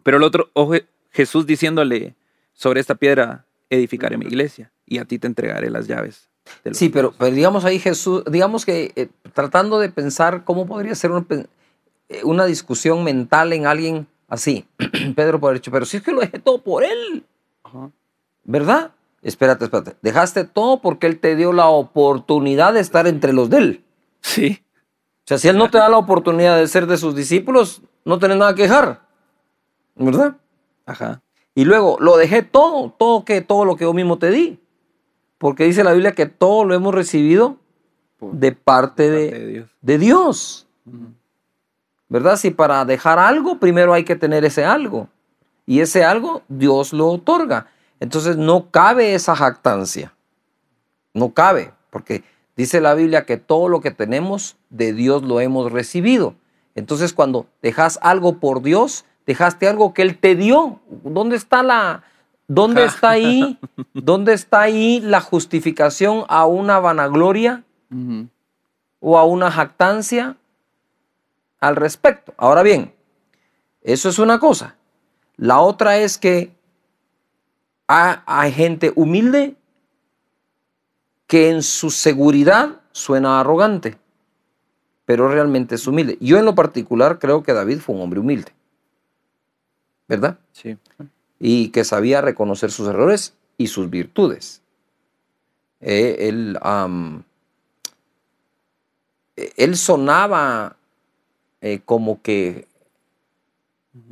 pero 0.04 0.18
el 0.18 0.24
otro 0.24 0.50
oh, 0.52 0.68
Je- 0.74 0.84
Jesús 1.12 1.46
diciéndole, 1.46 2.14
sobre 2.52 2.82
esta 2.82 2.96
piedra 2.96 3.46
edificaré 3.70 4.18
mi 4.18 4.26
iglesia 4.26 4.70
y 4.86 4.98
a 4.98 5.06
ti 5.06 5.18
te 5.18 5.28
entregaré 5.28 5.70
las 5.70 5.88
llaves. 5.88 6.28
Sí, 6.72 6.90
pero, 6.90 7.10
cielos". 7.10 7.16
pero 7.18 7.36
digamos 7.36 7.66
ahí 7.66 7.80
Jesús, 7.80 8.24
digamos 8.30 8.66
que 8.66 8.92
eh, 8.96 9.10
tratando 9.34 9.80
de 9.80 9.90
pensar 9.90 10.44
cómo 10.44 10.66
podría 10.66 10.96
ser 10.96 11.12
una, 11.12 11.26
eh, 12.10 12.22
una 12.24 12.46
discusión 12.46 13.04
mental 13.04 13.54
en 13.54 13.68
alguien 13.68 14.08
así, 14.28 14.66
Pedro 15.16 15.40
por 15.40 15.56
hecho, 15.56 15.72
pero 15.72 15.86
si 15.86 15.98
es 15.98 16.04
que 16.04 16.12
lo 16.12 16.22
dejé 16.22 16.40
todo 16.40 16.60
por 16.60 16.84
él. 16.84 17.24
Ajá. 17.64 17.90
¿Verdad? 18.44 18.92
Espérate, 19.22 19.66
espérate. 19.66 19.96
Dejaste 20.02 20.46
todo 20.46 20.82
porque 20.82 21.08
Él 21.08 21.20
te 21.20 21.36
dio 21.36 21.52
la 21.52 21.68
oportunidad 21.68 22.74
de 22.74 22.80
estar 22.80 23.08
entre 23.08 23.34
los 23.34 23.50
de 23.50 23.58
Él. 23.58 23.84
Sí, 24.22 24.64
O 25.20 25.28
sea, 25.28 25.38
si 25.38 25.48
Él 25.48 25.58
no 25.58 25.70
te 25.70 25.78
da 25.78 25.90
la 25.90 25.98
oportunidad 25.98 26.58
de 26.58 26.68
ser 26.68 26.88
de 26.88 26.98
sus 26.98 27.14
discípulos, 27.14 27.82
no 28.06 28.20
tenés 28.20 28.38
nada 28.38 28.56
que 28.56 28.64
quejar. 28.64 29.02
¿Verdad? 29.96 30.38
ajá. 30.86 31.22
Y 31.56 31.66
luego, 31.66 31.98
lo 32.00 32.18
dejé 32.18 32.44
todo, 32.44 32.94
todo 32.98 33.26
que 33.26 33.42
todo 33.42 33.66
lo 33.66 33.76
que 33.76 33.84
yo 33.84 33.94
mismo 33.94 34.18
te 34.18 34.30
di. 34.30 34.60
Porque 35.38 35.65
dice 35.65 35.84
la 35.84 35.93
Biblia 35.93 36.13
que 36.13 36.26
todo 36.26 36.65
lo 36.65 36.73
hemos 36.73 36.93
recibido 36.93 37.58
de 38.19 38.52
parte 38.52 39.10
de, 39.10 39.47
Dios. 39.47 39.69
de 39.82 39.97
Dios. 39.97 40.67
Ujú. 40.86 41.13
¿Verdad? 42.10 42.38
Si 42.38 42.52
para 42.52 42.86
dejar 42.86 43.19
algo, 43.19 43.60
primero 43.60 43.93
hay 43.93 44.04
que 44.04 44.15
tener 44.15 44.45
ese 44.45 44.63
algo. 44.63 45.10
Y 45.65 45.82
ese 45.82 46.06
algo 46.06 46.41
Dios 46.47 46.93
lo 46.93 47.08
otorga. 47.08 47.67
Entonces 48.00 48.38
no 48.38 48.71
cabe 48.71 49.13
esa 49.13 49.36
jactancia. 49.36 50.13
No 51.13 51.34
cabe, 51.34 51.73
porque 51.89 52.23
dice 52.56 52.80
la 52.80 52.93
Biblia 52.93 53.26
que 53.26 53.38
todo 53.38 53.67
lo 53.67 53.82
que 53.82 53.91
tenemos 53.91 54.56
de 54.69 54.93
Dios 54.93 55.23
lo 55.23 55.41
hemos 55.41 55.71
recibido. 55.71 56.36
Entonces 56.76 57.12
cuando 57.12 57.47
dejas 57.62 58.00
algo 58.02 58.39
por 58.39 58.62
Dios, 58.62 59.04
dejaste 59.26 59.67
algo 59.67 59.93
que 59.93 60.04
Él 60.04 60.17
te 60.17 60.36
dio. 60.36 60.80
¿Dónde 61.04 61.36
está 61.36 61.63
la, 61.63 62.04
dónde 62.48 62.86
está 62.86 63.10
ahí, 63.12 63.60
dónde 63.94 64.34
está 64.34 64.62
ahí 64.62 65.00
la 65.02 65.22
justificación 65.22 66.24
a 66.28 66.46
una 66.46 66.80
vanagloria 66.80 67.64
o 69.00 69.18
a 69.18 69.24
una 69.26 69.52
jactancia 69.52 70.38
al 71.60 71.76
respecto? 71.76 72.34
Ahora 72.38 72.64
bien, 72.64 72.94
eso 73.82 74.10
es 74.10 74.20
una 74.20 74.40
cosa. 74.40 74.76
La 75.38 75.60
otra 75.60 75.98
es 75.98 76.18
que 76.18 76.52
ha- 77.88 78.24
hay 78.26 78.52
gente 78.52 78.92
humilde 78.96 79.56
que 81.28 81.50
en 81.50 81.62
su 81.64 81.90
seguridad 81.90 82.80
suena 82.92 83.40
arrogante, 83.40 83.98
pero 85.06 85.28
realmente 85.28 85.76
es 85.76 85.86
humilde. 85.88 86.18
Yo 86.22 86.38
en 86.38 86.46
lo 86.46 86.56
particular 86.56 87.20
creo 87.20 87.44
que 87.44 87.54
David 87.54 87.80
fue 87.80 87.96
un 87.96 88.02
hombre 88.02 88.20
humilde, 88.20 88.52
¿verdad? 90.08 90.38
Sí. 90.54 90.78
Y 91.39 91.69
que 91.69 91.84
sabía 91.84 92.21
reconocer 92.21 92.71
sus 92.71 92.88
errores 92.88 93.34
y 93.58 93.67
sus 93.67 93.89
virtudes. 93.89 94.62
Eh, 95.82 96.28
él, 96.30 96.58
eh, 99.36 99.54
él 99.58 99.78
sonaba 99.78 100.78
eh, 101.62 101.82
como 101.86 102.21
que 102.21 102.67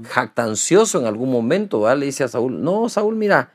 jactancioso 0.04 1.00
en 1.00 1.06
algún 1.06 1.32
momento, 1.32 1.82
¿verdad? 1.82 1.98
Le 1.98 2.06
dice 2.08 2.24
a 2.24 2.28
Saúl, 2.28 2.62
no, 2.64 2.90
Saúl, 2.90 3.16
mira, 3.16 3.52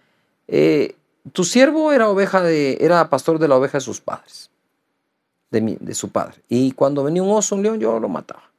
eh, 0.49 0.97
tu 1.33 1.45
siervo 1.45 1.93
era 1.93 2.09
oveja 2.09 2.43
de, 2.43 2.79
era 2.81 3.09
pastor 3.11 3.39
de 3.39 3.49
la 3.49 3.57
oveja 3.57 3.79
de 3.79 3.83
sus 3.83 4.01
padres, 4.01 4.51
de, 5.51 5.61
mi- 5.61 5.77
de 5.81 5.95
su 5.95 6.11
padre. 6.11 6.37
Y 6.49 6.73
cuando 6.73 7.05
venía 7.05 7.23
un 7.23 7.31
oso, 7.37 7.55
un 7.57 7.63
león, 7.63 7.79
yo 7.81 7.99
lo 8.01 8.09
mataba. 8.09 8.50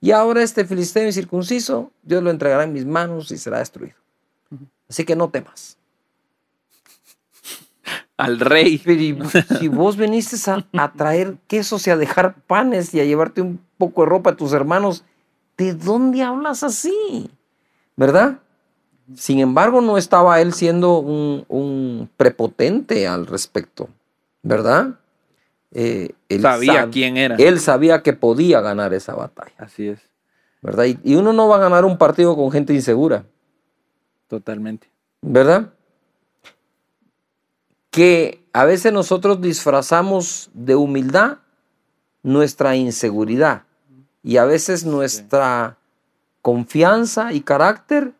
Y 0.00 0.12
ahora 0.12 0.42
este 0.42 0.64
filisteo 0.64 1.06
incircunciso, 1.06 1.90
Dios 2.02 2.22
lo 2.22 2.30
entregará 2.30 2.64
en 2.64 2.72
mis 2.72 2.86
manos 2.86 3.30
y 3.30 3.38
será 3.38 3.58
destruido. 3.58 3.96
Así 4.88 5.04
que 5.04 5.16
no 5.16 5.28
temas. 5.28 5.76
Al 8.16 8.38
rey. 8.40 8.80
Si 9.58 9.68
vos 9.68 9.96
veniste 9.96 10.36
a, 10.50 10.64
a 10.82 10.92
traer 10.92 11.36
quesos 11.46 11.86
y 11.86 11.90
a 11.90 11.96
dejar 11.96 12.34
panes 12.42 12.94
y 12.94 13.00
a 13.00 13.04
llevarte 13.04 13.42
un 13.42 13.60
poco 13.76 14.02
de 14.02 14.08
ropa 14.08 14.30
a 14.30 14.36
tus 14.36 14.52
hermanos, 14.52 15.04
¿de 15.56 15.74
dónde 15.74 16.22
hablas 16.22 16.62
así? 16.62 17.30
¿Verdad? 17.96 18.38
Sin 19.14 19.40
embargo, 19.40 19.80
no 19.80 19.98
estaba 19.98 20.40
él 20.40 20.52
siendo 20.52 20.98
un, 20.98 21.44
un 21.48 22.10
prepotente 22.16 23.06
al 23.08 23.26
respecto, 23.26 23.88
¿verdad? 24.42 24.98
Eh, 25.72 26.10
él 26.28 26.40
Sabía 26.42 26.86
sab- 26.86 26.90
quién 26.92 27.16
era. 27.16 27.36
Él 27.36 27.60
sabía 27.60 28.02
que 28.02 28.12
podía 28.14 28.60
ganar 28.60 28.94
esa 28.94 29.14
batalla, 29.14 29.52
Así 29.58 29.88
es, 29.88 30.00
¿verdad? 30.62 30.84
Y, 30.86 30.98
y 31.04 31.14
uno 31.16 31.32
no 31.32 31.46
va 31.48 31.56
a 31.56 31.60
ganar 31.60 31.84
un 31.84 31.98
partido 31.98 32.34
con 32.36 32.50
gente 32.50 32.72
insegura. 32.74 33.24
totalmente. 34.28 34.88
¿verdad? 35.20 35.72
Que 37.90 38.44
a 38.52 38.64
veces 38.64 38.92
nosotros 38.92 39.40
disfrazamos 39.40 40.50
de 40.54 40.76
humildad 40.76 41.38
nuestra 42.22 42.76
inseguridad 42.76 43.64
y 44.22 44.36
a 44.36 44.44
veces 44.44 44.84
nuestra 44.84 45.78
confianza 46.42 47.32
y 47.32 47.40
carácter, 47.40 48.12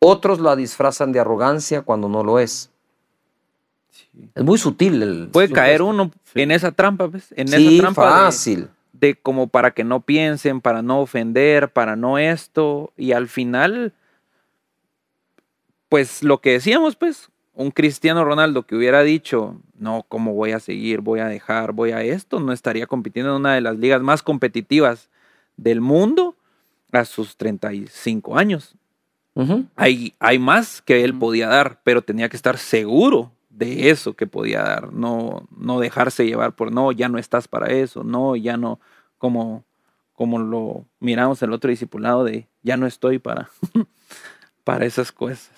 otros 0.00 0.40
la 0.40 0.56
disfrazan 0.56 1.12
de 1.12 1.20
arrogancia 1.20 1.82
cuando 1.82 2.08
no 2.08 2.22
lo 2.24 2.38
es. 2.38 2.70
Sí. 4.12 4.28
Es 4.34 4.44
muy 4.44 4.58
sutil. 4.58 5.02
El, 5.02 5.28
Puede 5.28 5.50
caer 5.50 5.82
uno 5.82 6.10
en 6.34 6.50
esa 6.50 6.72
trampa, 6.72 7.06
¿ves? 7.06 7.32
En 7.36 7.48
Sí, 7.48 7.66
esa 7.78 7.82
trampa 7.82 8.02
fácil. 8.02 8.68
de 8.92 9.14
como 9.14 9.46
para 9.48 9.72
que 9.72 9.84
no 9.84 10.00
piensen, 10.00 10.60
para 10.60 10.82
no 10.82 11.00
ofender, 11.00 11.70
para 11.70 11.96
no 11.96 12.18
esto, 12.18 12.92
y 12.96 13.12
al 13.12 13.28
final, 13.28 13.92
pues 15.88 16.22
lo 16.22 16.40
que 16.40 16.52
decíamos, 16.52 16.96
pues, 16.96 17.28
un 17.54 17.70
Cristiano 17.70 18.24
Ronaldo 18.24 18.64
que 18.64 18.76
hubiera 18.76 19.02
dicho, 19.02 19.56
no, 19.78 20.04
¿cómo 20.08 20.34
voy 20.34 20.52
a 20.52 20.60
seguir? 20.60 21.00
Voy 21.00 21.20
a 21.20 21.26
dejar, 21.26 21.72
voy 21.72 21.92
a 21.92 22.02
esto, 22.02 22.40
no 22.40 22.52
estaría 22.52 22.86
compitiendo 22.86 23.30
en 23.32 23.40
una 23.40 23.54
de 23.54 23.60
las 23.62 23.78
ligas 23.78 24.02
más 24.02 24.22
competitivas 24.22 25.08
del 25.56 25.80
mundo 25.80 26.36
a 26.92 27.04
sus 27.04 27.36
35 27.36 28.36
años. 28.36 28.74
Ujú. 29.34 29.66
Hay, 29.76 30.14
hay 30.18 30.38
más 30.38 30.82
que 30.82 31.04
él 31.04 31.14
podía 31.18 31.48
dar, 31.48 31.80
pero 31.84 32.02
tenía 32.02 32.28
que 32.28 32.36
estar 32.36 32.58
seguro 32.58 33.32
de 33.56 33.90
eso 33.90 34.14
que 34.14 34.26
podía 34.26 34.62
dar, 34.62 34.92
no, 34.92 35.48
no 35.56 35.80
dejarse 35.80 36.26
llevar 36.26 36.54
por 36.54 36.72
no, 36.72 36.92
ya 36.92 37.08
no 37.08 37.18
estás 37.18 37.48
para 37.48 37.72
eso, 37.72 38.04
no, 38.04 38.36
ya 38.36 38.56
no, 38.56 38.80
como, 39.18 39.64
como 40.12 40.38
lo 40.38 40.84
miramos 41.00 41.42
el 41.42 41.52
otro 41.52 41.70
discipulado 41.70 42.22
de 42.24 42.46
ya 42.62 42.76
no 42.76 42.86
estoy 42.86 43.18
para, 43.18 43.48
para 44.64 44.84
esas 44.84 45.10
cosas. 45.10 45.50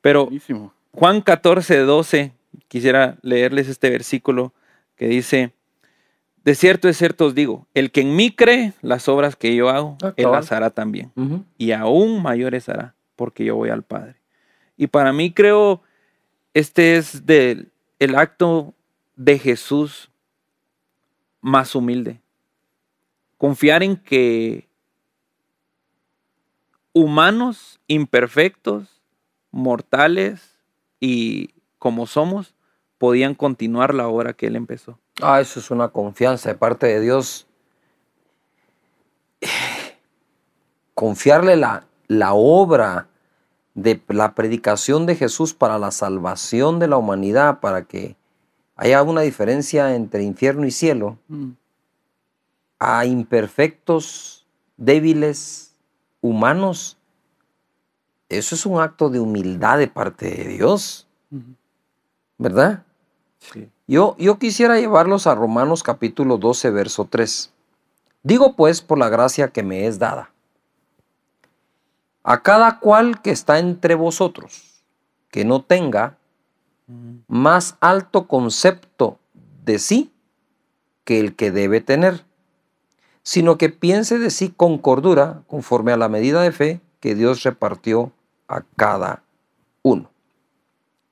Pero 0.00 0.24
Buenísimo. 0.26 0.72
Juan 0.92 1.22
14, 1.22 1.78
12, 1.80 2.32
quisiera 2.68 3.16
leerles 3.22 3.68
este 3.68 3.88
versículo 3.88 4.52
que 4.96 5.08
dice, 5.08 5.52
de 6.44 6.54
cierto, 6.54 6.88
de 6.88 6.94
cierto 6.94 7.26
os 7.26 7.34
digo, 7.34 7.66
el 7.72 7.90
que 7.90 8.02
en 8.02 8.14
mí 8.14 8.30
cree 8.30 8.74
las 8.82 9.08
obras 9.08 9.36
que 9.36 9.54
yo 9.54 9.70
hago, 9.70 9.96
Ah, 10.02 10.12
él 10.16 10.30
las 10.30 10.52
hará 10.52 10.70
también 10.70 11.12
y 11.56 11.72
aún 11.72 12.22
mayores 12.22 12.68
hará, 12.68 12.94
porque 13.16 13.44
yo 13.44 13.56
voy 13.56 13.70
al 13.70 13.84
Padre. 13.84 14.16
Y 14.76 14.88
para 14.88 15.12
mí 15.12 15.32
creo, 15.32 15.82
este 16.54 16.96
es 16.96 17.26
del, 17.26 17.70
el 17.98 18.14
acto 18.14 18.74
de 19.16 19.38
Jesús 19.38 20.10
más 21.40 21.74
humilde. 21.74 22.20
Confiar 23.36 23.82
en 23.82 23.96
que 23.96 24.68
humanos 26.92 27.80
imperfectos, 27.86 29.02
mortales 29.50 30.58
y 31.00 31.50
como 31.78 32.06
somos, 32.06 32.54
podían 32.98 33.34
continuar 33.34 33.94
la 33.94 34.08
obra 34.08 34.32
que 34.32 34.46
Él 34.46 34.56
empezó. 34.56 34.98
Ah, 35.20 35.40
eso 35.40 35.60
es 35.60 35.70
una 35.70 35.88
confianza 35.88 36.48
de 36.48 36.56
parte 36.56 36.86
de 36.86 37.00
Dios. 37.00 37.46
Confiarle 40.94 41.56
la, 41.56 41.86
la 42.08 42.34
obra 42.34 43.08
de 43.82 44.00
la 44.08 44.34
predicación 44.34 45.06
de 45.06 45.14
Jesús 45.14 45.54
para 45.54 45.78
la 45.78 45.90
salvación 45.90 46.78
de 46.78 46.88
la 46.88 46.96
humanidad, 46.96 47.60
para 47.60 47.84
que 47.84 48.16
haya 48.76 49.02
una 49.02 49.20
diferencia 49.22 49.94
entre 49.94 50.22
infierno 50.22 50.66
y 50.66 50.70
cielo, 50.70 51.18
Mm. 51.28 51.50
a 52.80 53.06
imperfectos, 53.06 54.46
débiles, 54.76 55.74
humanos, 56.20 56.96
eso 58.28 58.54
es 58.54 58.66
un 58.66 58.80
acto 58.80 59.08
de 59.10 59.20
humildad 59.20 59.78
de 59.78 59.88
parte 59.88 60.26
de 60.30 60.44
Dios. 60.48 61.06
¿verdad? 62.40 62.84
Sí. 63.38 63.68
Yo, 63.88 64.14
yo 64.18 64.38
quisiera 64.38 64.78
llevarlos 64.78 65.26
a 65.26 65.34
Romanos 65.34 65.82
capítulo 65.82 66.38
12, 66.38 66.70
verso 66.70 67.06
3. 67.10 67.50
Digo 68.22 68.54
pues 68.54 68.80
por 68.80 68.96
la 68.98 69.08
gracia 69.08 69.48
que 69.48 69.62
me 69.64 69.86
es 69.86 69.98
dada. 69.98 70.30
A 72.30 72.42
cada 72.42 72.78
cual 72.78 73.22
que 73.22 73.30
está 73.30 73.58
entre 73.58 73.94
vosotros, 73.94 74.84
que 75.30 75.46
no 75.46 75.62
tenga 75.62 76.18
más 77.26 77.78
alto 77.80 78.28
concepto 78.28 79.18
de 79.64 79.78
sí 79.78 80.12
que 81.04 81.20
el 81.20 81.36
que 81.36 81.50
debe 81.50 81.80
tener, 81.80 82.26
sino 83.22 83.56
que 83.56 83.70
piense 83.70 84.18
de 84.18 84.28
sí 84.28 84.52
con 84.54 84.76
cordura, 84.76 85.42
conforme 85.46 85.90
a 85.92 85.96
la 85.96 86.10
medida 86.10 86.42
de 86.42 86.52
fe 86.52 86.82
que 87.00 87.14
Dios 87.14 87.44
repartió 87.44 88.12
a 88.46 88.60
cada 88.76 89.22
uno. 89.80 90.10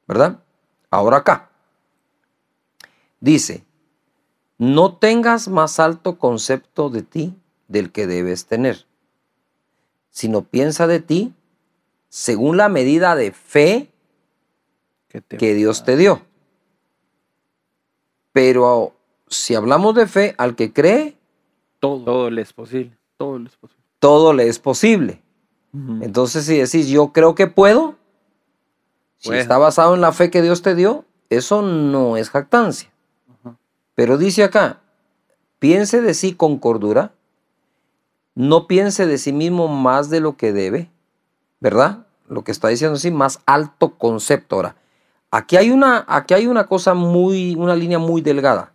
¿Verdad? 0.06 0.40
Ahora 0.90 1.16
acá. 1.16 1.48
Dice, 3.20 3.64
no 4.58 4.96
tengas 4.96 5.48
más 5.48 5.80
alto 5.80 6.18
concepto 6.18 6.90
de 6.90 7.00
ti 7.00 7.34
del 7.68 7.90
que 7.90 8.06
debes 8.06 8.44
tener, 8.44 8.84
sino 10.16 10.44
piensa 10.44 10.86
de 10.86 11.00
ti 11.00 11.34
según 12.08 12.56
la 12.56 12.70
medida 12.70 13.14
de 13.16 13.32
fe 13.32 13.90
Que, 15.08 15.54
Dios 15.54 15.84
te 15.84 15.94
dio. 15.98 16.22
Pero 18.32 18.94
si 19.28 19.54
hablamos 19.54 19.94
de 19.94 20.06
fe, 20.06 20.34
al 20.38 20.56
que 20.56 20.72
cree, 20.72 21.18
Todo, 21.80 22.30
le 22.30 22.40
es 22.40 22.54
posible. 22.54 22.96
todo 23.18 23.36
es 23.44 23.56
posible. 23.56 23.82
todo 23.98 24.32
le 24.32 24.48
es 24.48 24.58
posible. 24.58 25.20
Entonces, 26.00 26.46
si 26.46 26.56
decís, 26.56 26.88
yo 26.88 27.12
creo 27.12 27.34
que 27.34 27.46
puedo, 27.46 27.96
si 29.18 29.34
está 29.34 29.58
basado 29.58 29.94
en 29.94 30.00
la 30.00 30.12
fe 30.12 30.30
que 30.30 30.40
Dios 30.40 30.62
te 30.62 30.74
dio, 30.74 31.04
eso 31.28 31.60
no 31.60 32.16
es 32.16 32.30
jactancia. 32.30 32.90
Pero 33.94 34.16
dice 34.16 34.44
acá, 34.44 34.80
piense 35.58 36.00
de 36.00 36.14
sí 36.14 36.32
con 36.32 36.56
cordura, 36.56 37.12
no 38.36 38.66
piense 38.66 39.06
de 39.06 39.16
sí 39.18 39.32
mismo 39.32 39.66
más 39.66 40.10
de 40.10 40.20
lo 40.20 40.36
que 40.36 40.52
debe, 40.52 40.90
¿verdad? 41.58 42.06
Lo 42.28 42.44
que 42.44 42.52
está 42.52 42.68
diciendo 42.68 42.96
así, 42.96 43.10
más 43.10 43.40
alto 43.46 43.96
concepto. 43.96 44.56
Ahora, 44.56 44.76
aquí 45.30 45.56
hay 45.56 45.70
una, 45.70 46.04
aquí 46.06 46.34
hay 46.34 46.46
una 46.46 46.66
cosa 46.66 46.92
muy, 46.92 47.56
una 47.56 47.74
línea 47.74 47.98
muy 47.98 48.20
delgada. 48.20 48.72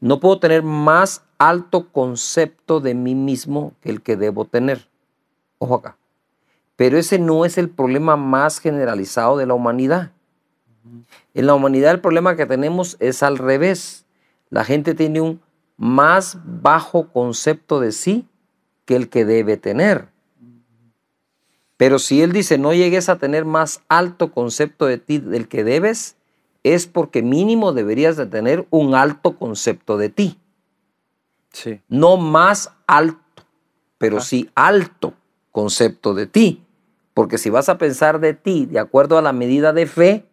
no 0.00 0.20
puedo 0.20 0.40
tener 0.40 0.62
más 0.62 1.22
alto 1.38 1.88
concepto 1.90 2.80
de 2.80 2.94
mí 2.94 3.14
mismo 3.14 3.72
que 3.80 3.90
el 3.90 4.02
que 4.02 4.16
debo 4.16 4.44
tener. 4.44 4.88
Ojo 5.58 5.76
acá. 5.76 5.96
Pero 6.74 6.98
ese 6.98 7.18
no 7.18 7.44
es 7.44 7.58
el 7.58 7.70
problema 7.70 8.16
más 8.16 8.58
generalizado 8.58 9.36
de 9.36 9.46
la 9.46 9.54
humanidad. 9.54 10.10
En 11.32 11.46
la 11.46 11.54
humanidad 11.54 11.92
el 11.92 12.00
problema 12.00 12.36
que 12.36 12.44
tenemos 12.44 12.96
es 12.98 13.22
al 13.22 13.38
revés. 13.38 14.04
La 14.50 14.64
gente 14.64 14.94
tiene 14.94 15.20
un 15.20 15.40
más 15.76 16.38
bajo 16.44 17.12
concepto 17.12 17.80
de 17.80 17.92
sí 17.92 18.26
que 18.86 18.96
el 18.96 19.10
que 19.10 19.26
debe 19.26 19.58
tener. 19.58 20.08
Pero 21.76 21.98
si 21.98 22.22
Él 22.22 22.32
dice, 22.32 22.56
no 22.56 22.72
llegues 22.72 23.10
a 23.10 23.18
tener 23.18 23.44
más 23.44 23.82
alto 23.88 24.32
concepto 24.32 24.86
de 24.86 24.96
ti 24.96 25.18
del 25.18 25.46
que 25.48 25.62
debes, 25.62 26.16
es 26.62 26.86
porque 26.86 27.22
mínimo 27.22 27.72
deberías 27.72 28.16
de 28.16 28.26
tener 28.26 28.66
un 28.70 28.94
alto 28.94 29.36
concepto 29.36 29.98
de 29.98 30.08
ti. 30.08 30.38
Sí. 31.52 31.80
No 31.88 32.16
más 32.16 32.72
alto, 32.86 33.44
pero 33.98 34.20
sí 34.20 34.50
alto 34.54 35.14
concepto 35.52 36.14
de 36.14 36.26
ti. 36.26 36.64
Porque 37.12 37.38
si 37.38 37.50
vas 37.50 37.68
a 37.68 37.78
pensar 37.78 38.20
de 38.20 38.34
ti 38.34 38.66
de 38.66 38.78
acuerdo 38.78 39.16
a 39.16 39.22
la 39.22 39.32
medida 39.32 39.72
de 39.72 39.86
fe, 39.86 40.26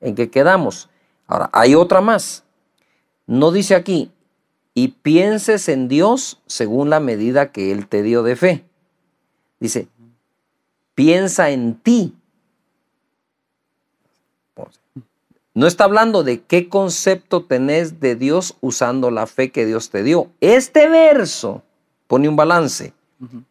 ¿en 0.00 0.14
qué 0.14 0.30
quedamos? 0.30 0.90
Ahora, 1.26 1.50
hay 1.52 1.74
otra 1.74 2.00
más. 2.00 2.44
No 3.26 3.52
dice 3.52 3.74
aquí, 3.74 4.12
y 4.74 4.88
pienses 4.88 5.68
en 5.68 5.88
Dios 5.88 6.40
según 6.46 6.90
la 6.90 7.00
medida 7.00 7.52
que 7.52 7.72
Él 7.72 7.86
te 7.86 8.02
dio 8.02 8.22
de 8.22 8.36
fe. 8.36 8.64
Dice, 9.58 9.88
piensa 10.94 11.50
en 11.50 11.74
ti. 11.76 12.14
No 15.52 15.66
está 15.66 15.84
hablando 15.84 16.22
de 16.22 16.42
qué 16.42 16.68
concepto 16.68 17.44
tenés 17.44 18.00
de 18.00 18.14
Dios 18.14 18.56
usando 18.60 19.10
la 19.10 19.26
fe 19.26 19.50
que 19.50 19.66
Dios 19.66 19.90
te 19.90 20.02
dio. 20.02 20.30
Este 20.40 20.88
verso 20.88 21.62
pone 22.06 22.28
un 22.28 22.36
balance. 22.36 22.94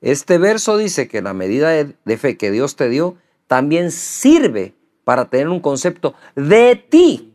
Este 0.01 0.39
verso 0.39 0.77
dice 0.77 1.07
que 1.07 1.21
la 1.21 1.33
medida 1.33 1.69
de, 1.69 2.17
fe 2.17 2.37
que 2.37 2.49
Dios 2.49 2.75
te 2.75 2.89
dio 2.89 3.17
también 3.45 3.91
sirve 3.91 4.73
para 5.03 5.25
tener 5.25 5.49
un 5.49 5.59
concepto 5.59 6.15
de 6.35 6.75
ti. 6.75 7.33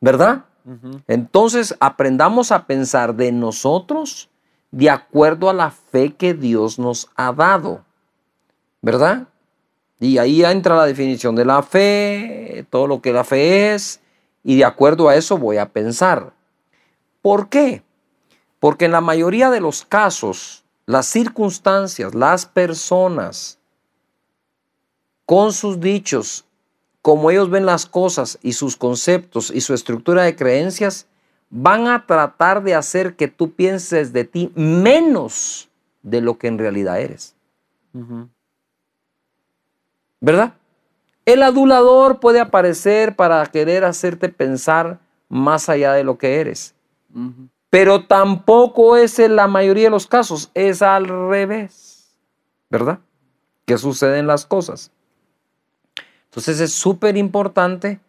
¿Verdad? 0.00 0.47
Entonces 1.06 1.74
aprendamos 1.80 2.52
a 2.52 2.66
pensar 2.66 3.14
de 3.14 3.32
nosotros 3.32 4.28
de 4.70 4.90
acuerdo 4.90 5.48
a 5.48 5.54
la 5.54 5.70
fe 5.70 6.14
que 6.14 6.34
Dios 6.34 6.78
nos 6.78 7.08
ha 7.16 7.32
dado. 7.32 7.84
¿Verdad? 8.82 9.28
Y 10.00 10.18
ahí 10.18 10.44
entra 10.44 10.76
la 10.76 10.86
definición 10.86 11.34
de 11.34 11.44
la 11.44 11.62
fe, 11.62 12.66
todo 12.70 12.86
lo 12.86 13.02
que 13.02 13.12
la 13.12 13.24
fe 13.24 13.74
es, 13.74 14.00
y 14.44 14.56
de 14.56 14.64
acuerdo 14.64 15.08
a 15.08 15.16
eso 15.16 15.36
voy 15.36 15.56
a 15.56 15.70
pensar. 15.70 16.32
¿Por 17.20 17.48
qué? 17.48 17.82
Porque 18.60 18.84
en 18.84 18.92
la 18.92 19.00
mayoría 19.00 19.50
de 19.50 19.60
los 19.60 19.84
casos, 19.84 20.64
las 20.86 21.06
circunstancias, 21.06 22.14
las 22.14 22.46
personas, 22.46 23.58
con 25.26 25.52
sus 25.52 25.80
dichos, 25.80 26.46
como 27.02 27.30
ellos 27.30 27.50
ven 27.50 27.66
las 27.66 27.86
cosas 27.86 28.38
y 28.42 28.52
sus 28.52 28.76
conceptos 28.76 29.50
y 29.50 29.60
su 29.60 29.74
estructura 29.74 30.22
de 30.22 30.36
creencias, 30.36 31.06
van 31.50 31.86
a 31.86 32.06
tratar 32.06 32.62
de 32.62 32.74
hacer 32.74 33.16
que 33.16 33.28
tú 33.28 33.52
pienses 33.52 34.12
de 34.12 34.24
ti 34.24 34.52
menos 34.54 35.68
de 36.02 36.20
lo 36.20 36.38
que 36.38 36.48
en 36.48 36.58
realidad 36.58 37.00
eres. 37.00 37.34
¿verdad? 40.20 40.54
El 41.24 41.42
adulador 41.42 42.20
puede 42.20 42.40
aparecer 42.40 43.14
para 43.16 43.44
querer 43.46 43.84
hacerte 43.84 44.28
pensar 44.28 44.98
más 45.28 45.68
allá 45.68 45.92
de 45.92 46.04
lo 46.04 46.18
que 46.18 46.40
eres. 46.40 46.74
Pero 47.70 48.06
tampoco 48.06 48.96
es 48.96 49.18
en 49.18 49.36
la 49.36 49.46
mayoría 49.46 49.84
de 49.84 49.90
los 49.90 50.06
casos, 50.06 50.50
es 50.54 50.80
al 50.82 51.06
revés, 51.06 52.16
¿verdad? 52.70 53.00
Que 53.66 53.76
suceden 53.76 54.26
las 54.26 54.46
cosas. 54.46 54.90
Entonces 56.30 56.60
es 56.60 56.72
súper 56.72 57.16
importante 57.16 58.00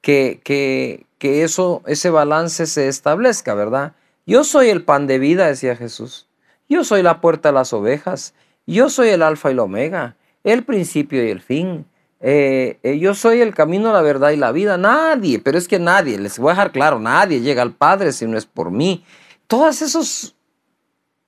que, 0.00 0.40
que, 0.42 1.06
que, 1.18 1.42
eso, 1.42 1.82
ese 1.86 2.10
balance 2.10 2.66
se 2.66 2.88
establezca, 2.88 3.54
¿verdad? 3.54 3.92
Yo 4.26 4.44
soy 4.44 4.68
el 4.68 4.84
pan 4.84 5.06
de 5.06 5.18
vida, 5.18 5.46
decía 5.46 5.76
Jesús. 5.76 6.28
Yo 6.68 6.84
soy 6.84 7.02
la 7.02 7.20
puerta 7.20 7.50
de 7.50 7.54
las 7.54 7.72
ovejas. 7.72 8.34
Yo 8.66 8.90
soy 8.90 9.08
el 9.08 9.22
alfa 9.22 9.50
y 9.50 9.52
el 9.52 9.60
omega 9.60 10.16
el 10.44 10.64
principio 10.64 11.24
y 11.24 11.30
el 11.30 11.40
fin. 11.40 11.86
Eh, 12.20 12.78
eh, 12.82 12.98
yo 12.98 13.14
soy 13.14 13.40
el 13.40 13.54
camino, 13.54 13.92
la 13.92 14.02
verdad 14.02 14.30
y 14.30 14.36
la 14.36 14.52
vida. 14.52 14.76
Nadie, 14.76 15.38
pero 15.38 15.58
es 15.58 15.68
que 15.68 15.78
nadie, 15.78 16.18
les 16.18 16.38
voy 16.38 16.50
a 16.50 16.54
dejar 16.54 16.72
claro, 16.72 16.98
nadie 16.98 17.40
llega 17.40 17.62
al 17.62 17.74
Padre 17.74 18.12
si 18.12 18.26
no 18.26 18.36
es 18.36 18.46
por 18.46 18.70
mí. 18.70 19.04
Todos 19.46 19.82
esos, 19.82 20.36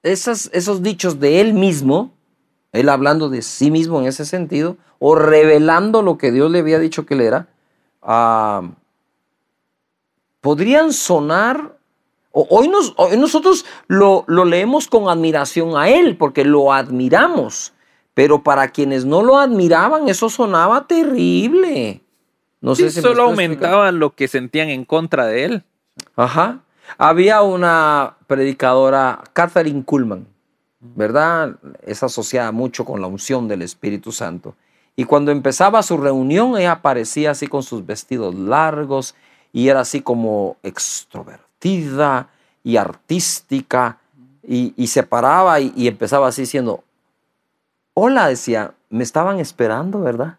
esos 0.03 0.83
dichos 0.83 1.20
de 1.20 1.40
él 1.40 1.55
mismo, 1.55 2.12
él 2.72 2.88
hablando 2.88 3.28
de 3.28 3.42
sí 3.42 3.70
mismo 3.70 4.00
en 4.00 4.06
ese 4.06 4.24
sentido, 4.24 4.76
o 4.98 5.14
revelando 5.14 6.02
lo 6.02 6.18
que 6.18 6.33
Dios 6.33 6.50
le 6.50 6.61
había 6.61 6.78
dicho 6.78 7.06
que 7.06 7.14
él 7.14 7.22
era, 7.22 7.48
ah, 8.02 8.70
podrían 10.40 10.92
sonar 10.92 11.78
Hoy, 12.33 12.68
nos, 12.68 12.94
hoy 12.96 13.16
nosotros 13.16 13.66
lo, 13.88 14.22
lo, 14.28 14.44
leemos 14.44 14.87
con 14.87 15.09
admiración 15.09 15.76
a 15.76 15.88
Él, 15.88 16.16
porque 16.16 16.44
lo 16.44 16.72
admiramos. 16.72 17.72
Pero 18.14 18.44
para 18.44 18.68
quienes 18.68 19.04
no 19.04 19.22
lo 19.22 19.38
admiraban, 19.38 20.09
eso 20.09 20.30
sonaba 20.30 20.87
terrible. 20.87 22.02
No 22.61 22.74
sé 22.74 22.90
si 22.90 23.00
solo 23.00 23.24
aumentaba 23.24 23.90
lo 23.92 24.14
que 24.14 24.28
sentían 24.28 24.68
en 24.68 24.85
contra 24.85 25.26
de 25.26 25.44
él. 25.44 25.64
Ajá. 26.16 26.61
Había 26.98 27.40
una 27.42 28.16
predicadora, 28.26 29.22
Catherine 29.33 29.85
Kuhlman, 29.85 30.26
¿verdad? 30.81 31.57
Es 31.87 32.03
asociada 32.03 32.53
mucho 32.53 32.85
con 32.85 33.01
la 33.01 33.07
unción 33.07 33.49
del 33.49 33.62
Espíritu 33.62 34.12
Santo. 34.12 34.55
Y 34.97 35.05
cuando 35.05 35.31
empezaba 35.31 35.83
su 35.83 35.97
reunión, 35.97 36.59
ella 36.59 36.73
aparecía 36.73 37.31
así 37.31 37.47
con 37.47 37.62
sus 37.62 37.87
vestidos 37.87 38.35
largos 38.35 39.14
y 39.53 39.69
era 39.69 39.81
así 39.81 40.01
como 40.01 40.57
extrovertida 40.62 42.29
y 42.64 42.77
artística 42.77 43.99
y, 44.43 44.87
se 44.88 45.03
paraba 45.03 45.61
y, 45.61 45.73
y 45.77 45.87
empezaba 45.87 46.29
así 46.29 46.43
diciendo, 46.43 46.83
Hola, 47.95 48.29
decía, 48.29 48.75
me 48.88 49.05
estaban 49.05 49.38
esperando, 49.38 50.01
¿verdad? 50.01 50.38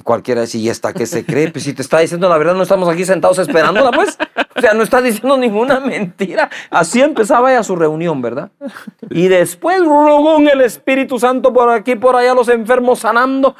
Y 0.00 0.02
cualquiera 0.02 0.40
decía, 0.40 0.62
¿y 0.62 0.70
esta 0.70 0.94
qué 0.94 1.04
se 1.04 1.26
cree? 1.26 1.50
Pues 1.52 1.64
si 1.64 1.74
te 1.74 1.82
está 1.82 1.98
diciendo 1.98 2.26
la 2.26 2.38
verdad, 2.38 2.54
no 2.54 2.62
estamos 2.62 2.88
aquí 2.88 3.04
sentados 3.04 3.38
esperándola, 3.38 3.90
pues. 3.90 4.16
O 4.56 4.60
sea, 4.62 4.72
no 4.72 4.82
está 4.82 5.02
diciendo 5.02 5.36
ninguna 5.36 5.78
mentira. 5.78 6.48
Así 6.70 7.02
empezaba 7.02 7.52
ya 7.52 7.62
su 7.62 7.76
reunión, 7.76 8.22
¿verdad? 8.22 8.50
Y 9.10 9.28
después, 9.28 9.82
en 9.82 10.48
el 10.48 10.62
Espíritu 10.62 11.18
Santo 11.18 11.52
por 11.52 11.68
aquí, 11.68 11.96
por 11.96 12.16
allá, 12.16 12.32
los 12.32 12.48
enfermos 12.48 13.00
sanando. 13.00 13.54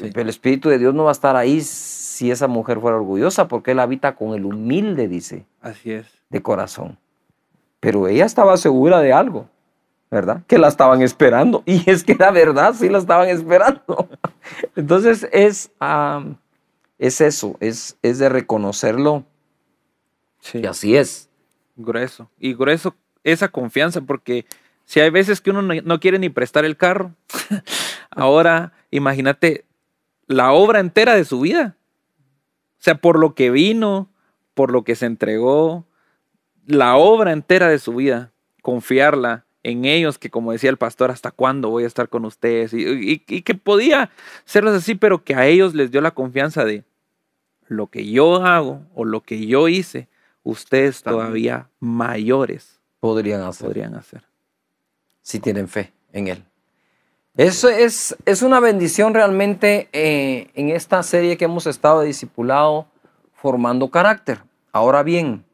El 0.00 0.30
Espíritu 0.30 0.70
de 0.70 0.78
Dios 0.78 0.94
no 0.94 1.04
va 1.04 1.10
a 1.10 1.12
estar 1.12 1.36
ahí 1.36 1.60
si 1.60 2.30
esa 2.30 2.48
mujer 2.48 2.80
fuera 2.80 2.96
orgullosa, 2.96 3.46
porque 3.46 3.72
él 3.72 3.78
habita 3.78 4.14
con 4.14 4.32
el 4.32 4.46
humilde, 4.46 5.06
dice. 5.06 5.44
Así 5.60 5.92
es. 5.92 6.06
De 6.30 6.40
corazón. 6.40 6.96
Pero 7.78 8.08
ella 8.08 8.24
estaba 8.24 8.56
segura 8.56 9.00
de 9.00 9.12
algo. 9.12 9.50
¿Verdad? 10.10 10.42
Que 10.46 10.58
la 10.58 10.68
estaban 10.68 11.02
esperando. 11.02 11.62
Y 11.66 11.88
es 11.88 12.04
que 12.04 12.14
la 12.14 12.30
verdad, 12.30 12.74
sí 12.74 12.88
la 12.88 12.98
estaban 12.98 13.28
esperando. 13.28 14.08
Entonces 14.76 15.28
es, 15.32 15.70
es 16.98 17.20
eso, 17.20 17.56
es, 17.60 17.96
es 18.02 18.18
de 18.18 18.28
reconocerlo. 18.28 19.24
Sí. 20.40 20.60
Y 20.62 20.66
así 20.66 20.96
es. 20.96 21.28
Grueso. 21.76 22.30
Y 22.38 22.54
grueso 22.54 22.94
esa 23.24 23.48
confianza, 23.48 24.00
porque 24.00 24.46
si 24.84 25.00
hay 25.00 25.10
veces 25.10 25.40
que 25.40 25.50
uno 25.50 25.62
no, 25.62 26.00
quiere 26.00 26.18
ni 26.18 26.28
prestar 26.30 26.64
el 26.64 26.76
carro, 26.76 27.14
ahora 28.10 28.72
imagínate 28.90 29.64
la 30.26 30.52
obra 30.52 30.80
entera 30.80 31.14
de 31.14 31.24
su 31.24 31.40
vida. 31.40 31.76
O 32.78 32.82
sea, 32.82 32.96
por 32.96 33.18
lo 33.18 33.34
que 33.34 33.50
vino, 33.50 34.10
por 34.54 34.72
lo 34.72 34.84
que 34.84 34.96
se 34.96 35.06
entregó, 35.06 35.86
la 36.66 36.96
obra 36.96 37.32
entera 37.32 37.68
de 37.68 37.78
su 37.78 37.94
vida, 37.94 38.32
confiarla 38.62 39.44
en 39.62 39.84
ellos, 39.84 40.18
que 40.18 40.30
como 40.30 40.52
decía 40.52 40.70
el 40.70 40.76
pastor, 40.76 41.10
hasta 41.10 41.30
cuándo 41.30 41.70
voy 41.70 41.84
a 41.84 41.86
estar 41.86 42.08
con 42.08 42.24
ustedes, 42.24 42.72
y, 42.72 43.18
que 43.18 43.54
podía 43.54 44.10
serlos 44.44 44.74
así, 44.74 44.94
pero 44.94 45.22
que 45.22 45.34
a 45.34 45.46
ellos 45.46 45.74
les 45.74 45.90
dio 45.90 46.00
la 46.00 46.12
confianza 46.12 46.64
de 46.64 46.84
lo 47.68 47.88
que 47.88 48.10
yo 48.10 48.44
hago 48.44 48.82
o 48.94 49.04
lo 49.04 49.20
que 49.20 49.46
yo 49.46 49.68
hice, 49.68 50.08
ustedes 50.42 51.02
todavía 51.02 51.68
mayores 51.78 52.80
podrían 53.00 53.42
hacer. 53.42 53.66
Podrían 53.66 53.94
hacer. 53.94 54.24
Si 55.22 55.38
tienen 55.40 55.68
fe 55.68 55.92
en 56.12 56.28
Él. 56.28 56.44
Eso 57.36 57.68
es, 57.68 58.16
es 58.26 58.42
una 58.42 58.60
bendición 58.60 59.14
realmente 59.14 59.88
eh, 59.92 60.50
en 60.54 60.70
esta 60.70 61.02
serie 61.02 61.36
que 61.36 61.44
hemos 61.44 61.66
estado 61.66 62.02
discipulado 62.02 62.86
formando 63.34 63.88
carácter. 63.88 64.42
Ahora 64.72 65.02
bien, 65.02 65.44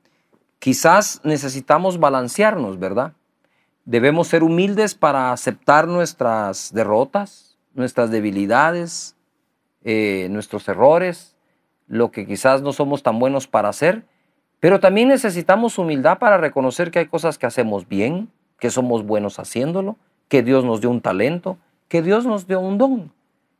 quizás 0.58 1.20
necesitamos 1.22 2.00
balancearnos, 2.00 2.78
¿verdad? 2.78 3.12
Debemos 3.86 4.26
ser 4.26 4.42
humildes 4.42 4.96
para 4.96 5.30
aceptar 5.30 5.86
nuestras 5.86 6.74
derrotas, 6.74 7.56
nuestras 7.72 8.10
debilidades, 8.10 9.16
eh, 9.84 10.26
nuestros 10.28 10.68
errores, 10.68 11.36
lo 11.86 12.10
que 12.10 12.26
quizás 12.26 12.62
no 12.62 12.72
somos 12.72 13.04
tan 13.04 13.20
buenos 13.20 13.46
para 13.46 13.68
hacer, 13.68 14.04
Pero 14.58 14.80
también 14.80 15.08
necesitamos 15.08 15.78
humildad 15.78 16.18
para 16.18 16.38
reconocer 16.38 16.90
que 16.90 16.98
hay 16.98 17.06
cosas 17.06 17.36
que 17.36 17.44
hacemos 17.44 17.86
bien, 17.86 18.30
que 18.58 18.70
somos 18.70 19.04
buenos 19.04 19.38
haciéndolo, 19.38 19.96
que 20.28 20.42
Dios 20.42 20.64
nos 20.64 20.80
dio 20.80 20.88
un 20.90 21.02
talento, 21.02 21.58
que 21.88 22.00
Dios 22.00 22.24
nos 22.24 22.46
dio 22.46 22.58
un 22.58 22.78
don. 22.78 23.12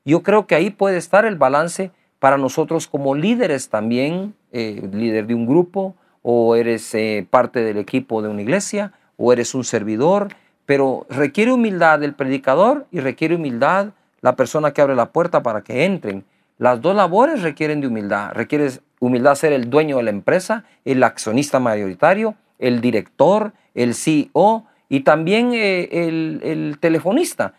Yo 0.07 0.23
creo 0.23 0.47
que 0.47 0.55
ahí 0.55 0.71
puede 0.71 0.97
estar 0.97 1.27
el 1.27 1.37
balance 1.37 1.93
para 2.19 2.39
nosotros 2.39 2.89
como 2.89 3.15
líderes 3.15 3.69
también, 3.69 4.35
eh, 4.53 4.89
líder 4.91 5.27
de 5.27 5.35
un 5.35 5.47
grupo, 5.47 5.95
o 6.23 6.57
eres 6.57 6.93
eh, 6.95 7.27
parte 7.29 7.61
del 7.61 7.77
equipo 7.77 8.23
de 8.23 8.29
una 8.31 8.41
iglesia, 8.41 8.95
o 9.16 9.33
eres 9.33 9.55
un 9.55 9.64
servidor, 9.64 10.29
pero 10.66 11.07
requiere 11.09 11.52
humildad 11.52 12.02
el 12.02 12.14
predicador 12.14 12.87
y 12.90 13.00
requiere 13.00 13.37
humildad 13.37 13.90
la 14.20 14.37
persona 14.37 14.72
que 14.72 14.83
abre 14.83 14.96
la 14.96 15.11
puerta 15.11 15.42
para 15.42 15.62
que 15.62 15.85
entren. 15.85 16.24
Las 16.59 16.81
dos 16.81 16.96
labores 16.96 17.42
requieren 17.42 17.81
de 17.81 17.87
humildad. 17.87 18.33
Requiere 18.33 18.70
humildad 18.98 19.35
ser 19.35 19.52
el 19.52 19.70
dueño 19.70 19.98
de 19.98 20.05
la 20.05 20.11
empresa, 20.11 20.64
el 20.85 21.02
accionista 21.02 21.61
mayoritario, 21.61 22.35
el 22.59 22.81
director, 22.81 23.52
el 23.74 23.94
CEO 23.94 24.64
y 24.88 25.00
también 25.00 25.52
eh, 25.55 25.88
el, 25.92 26.79
telefonista. 26.81 27.55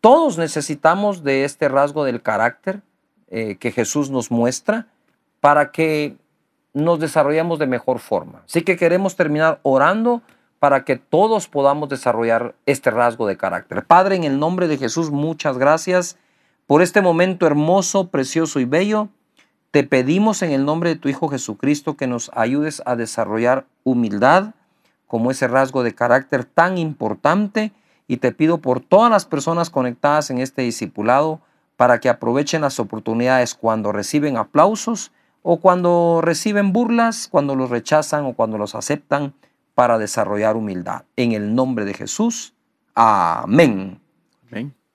Todos 0.00 0.38
necesitamos 0.38 1.22
de 1.22 1.44
este 1.44 1.68
rasgo 1.68 2.04
del 2.04 2.22
carácter 2.22 2.80
eh, 3.28 3.56
que 3.56 3.72
Jesús 3.72 4.10
nos 4.10 4.30
muestra 4.30 4.86
para 5.40 5.70
que 5.70 6.16
nos 6.72 6.98
desarrollemos 6.98 7.58
de 7.58 7.66
mejor 7.66 8.00
forma. 8.00 8.42
Así 8.44 8.62
que 8.62 8.76
queremos 8.76 9.16
terminar 9.16 9.60
orando 9.62 10.22
para 10.64 10.86
que 10.86 10.96
todos 10.96 11.46
podamos 11.46 11.90
desarrollar 11.90 12.54
este 12.64 12.90
rasgo 12.90 13.26
de 13.26 13.36
carácter. 13.36 13.84
Padre, 13.84 14.16
en 14.16 14.24
el 14.24 14.38
nombre 14.38 14.66
de 14.66 14.78
Jesús, 14.78 15.10
muchas 15.10 15.58
gracias 15.58 16.16
por 16.66 16.80
este 16.80 17.02
momento 17.02 17.46
hermoso, 17.46 18.08
precioso 18.08 18.60
y 18.60 18.64
bello. 18.64 19.10
Te 19.72 19.84
pedimos 19.84 20.40
en 20.40 20.52
el 20.52 20.64
nombre 20.64 20.88
de 20.88 20.96
tu 20.96 21.10
Hijo 21.10 21.28
Jesucristo 21.28 21.98
que 21.98 22.06
nos 22.06 22.30
ayudes 22.34 22.82
a 22.86 22.96
desarrollar 22.96 23.66
humildad 23.82 24.54
como 25.06 25.30
ese 25.30 25.48
rasgo 25.48 25.82
de 25.82 25.94
carácter 25.94 26.46
tan 26.46 26.78
importante 26.78 27.72
y 28.08 28.16
te 28.16 28.32
pido 28.32 28.56
por 28.56 28.80
todas 28.80 29.10
las 29.10 29.26
personas 29.26 29.68
conectadas 29.68 30.30
en 30.30 30.38
este 30.38 30.62
discipulado 30.62 31.42
para 31.76 32.00
que 32.00 32.08
aprovechen 32.08 32.62
las 32.62 32.80
oportunidades 32.80 33.54
cuando 33.54 33.92
reciben 33.92 34.38
aplausos 34.38 35.12
o 35.42 35.58
cuando 35.58 36.20
reciben 36.22 36.72
burlas, 36.72 37.28
cuando 37.30 37.54
los 37.54 37.68
rechazan 37.68 38.24
o 38.24 38.32
cuando 38.32 38.56
los 38.56 38.74
aceptan 38.74 39.34
para 39.74 39.98
desarrollar 39.98 40.56
humildad. 40.56 41.02
En 41.16 41.32
el 41.32 41.54
nombre 41.54 41.84
de 41.84 41.94
Jesús. 41.94 42.54
Amén. 42.94 44.00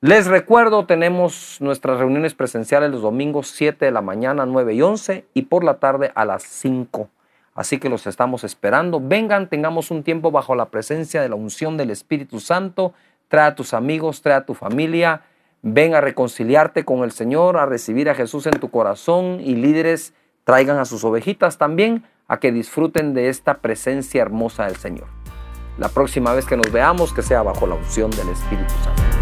Les 0.02 0.28
recuerdo, 0.28 0.86
tenemos 0.86 1.58
nuestras 1.60 2.00
reuniones 2.00 2.34
presenciales 2.34 2.90
los 2.90 3.02
domingos 3.02 3.50
7 3.50 3.84
de 3.84 3.92
la 3.92 4.02
mañana, 4.02 4.46
9 4.46 4.74
y 4.74 4.82
11 4.82 5.26
y 5.34 5.42
por 5.42 5.66
la 5.66 5.80
tarde 5.80 6.14
a 6.16 6.24
las 6.24 6.44
5. 6.44 7.10
Así 7.54 7.80
que 7.80 7.90
los 7.90 8.08
estamos 8.08 8.46
esperando. 8.46 9.02
Vengan, 9.04 9.50
tengamos 9.50 9.92
un 9.92 10.04
tiempo 10.04 10.32
bajo 10.32 10.56
la 10.56 10.70
presencia 10.70 11.22
de 11.22 11.28
la 11.28 11.36
unción 11.36 11.76
del 11.76 11.92
Espíritu 11.92 12.40
Santo. 12.40 12.94
Trae 13.28 13.48
a 13.48 13.56
tus 13.56 13.74
amigos, 13.74 14.22
trae 14.22 14.36
a 14.36 14.46
tu 14.46 14.54
familia. 14.54 15.24
Ven 15.62 15.94
a 15.94 16.00
reconciliarte 16.00 16.86
con 16.86 17.04
el 17.04 17.12
Señor, 17.12 17.58
a 17.58 17.66
recibir 17.66 18.10
a 18.10 18.16
Jesús 18.16 18.46
en 18.46 18.58
tu 18.58 18.72
corazón 18.72 19.42
y 19.42 19.56
líderes 19.56 20.14
traigan 20.50 20.80
a 20.80 20.86
sus 20.86 21.04
ovejitas 21.04 21.60
también 21.60 22.06
a 22.30 22.40
que 22.40 22.54
disfruten 22.54 23.14
de 23.14 23.28
esta 23.28 23.58
presencia 23.58 24.22
hermosa 24.22 24.66
del 24.66 24.78
Señor. 24.78 25.08
La 25.78 25.90
próxima 25.90 26.34
vez 26.34 26.46
que 26.46 26.56
nos 26.56 26.72
veamos, 26.72 27.12
que 27.12 27.22
sea 27.22 27.42
bajo 27.42 27.68
la 27.68 27.76
unción 27.76 28.12
del 28.12 28.30
Espíritu 28.30 28.74
Santo. 28.84 29.19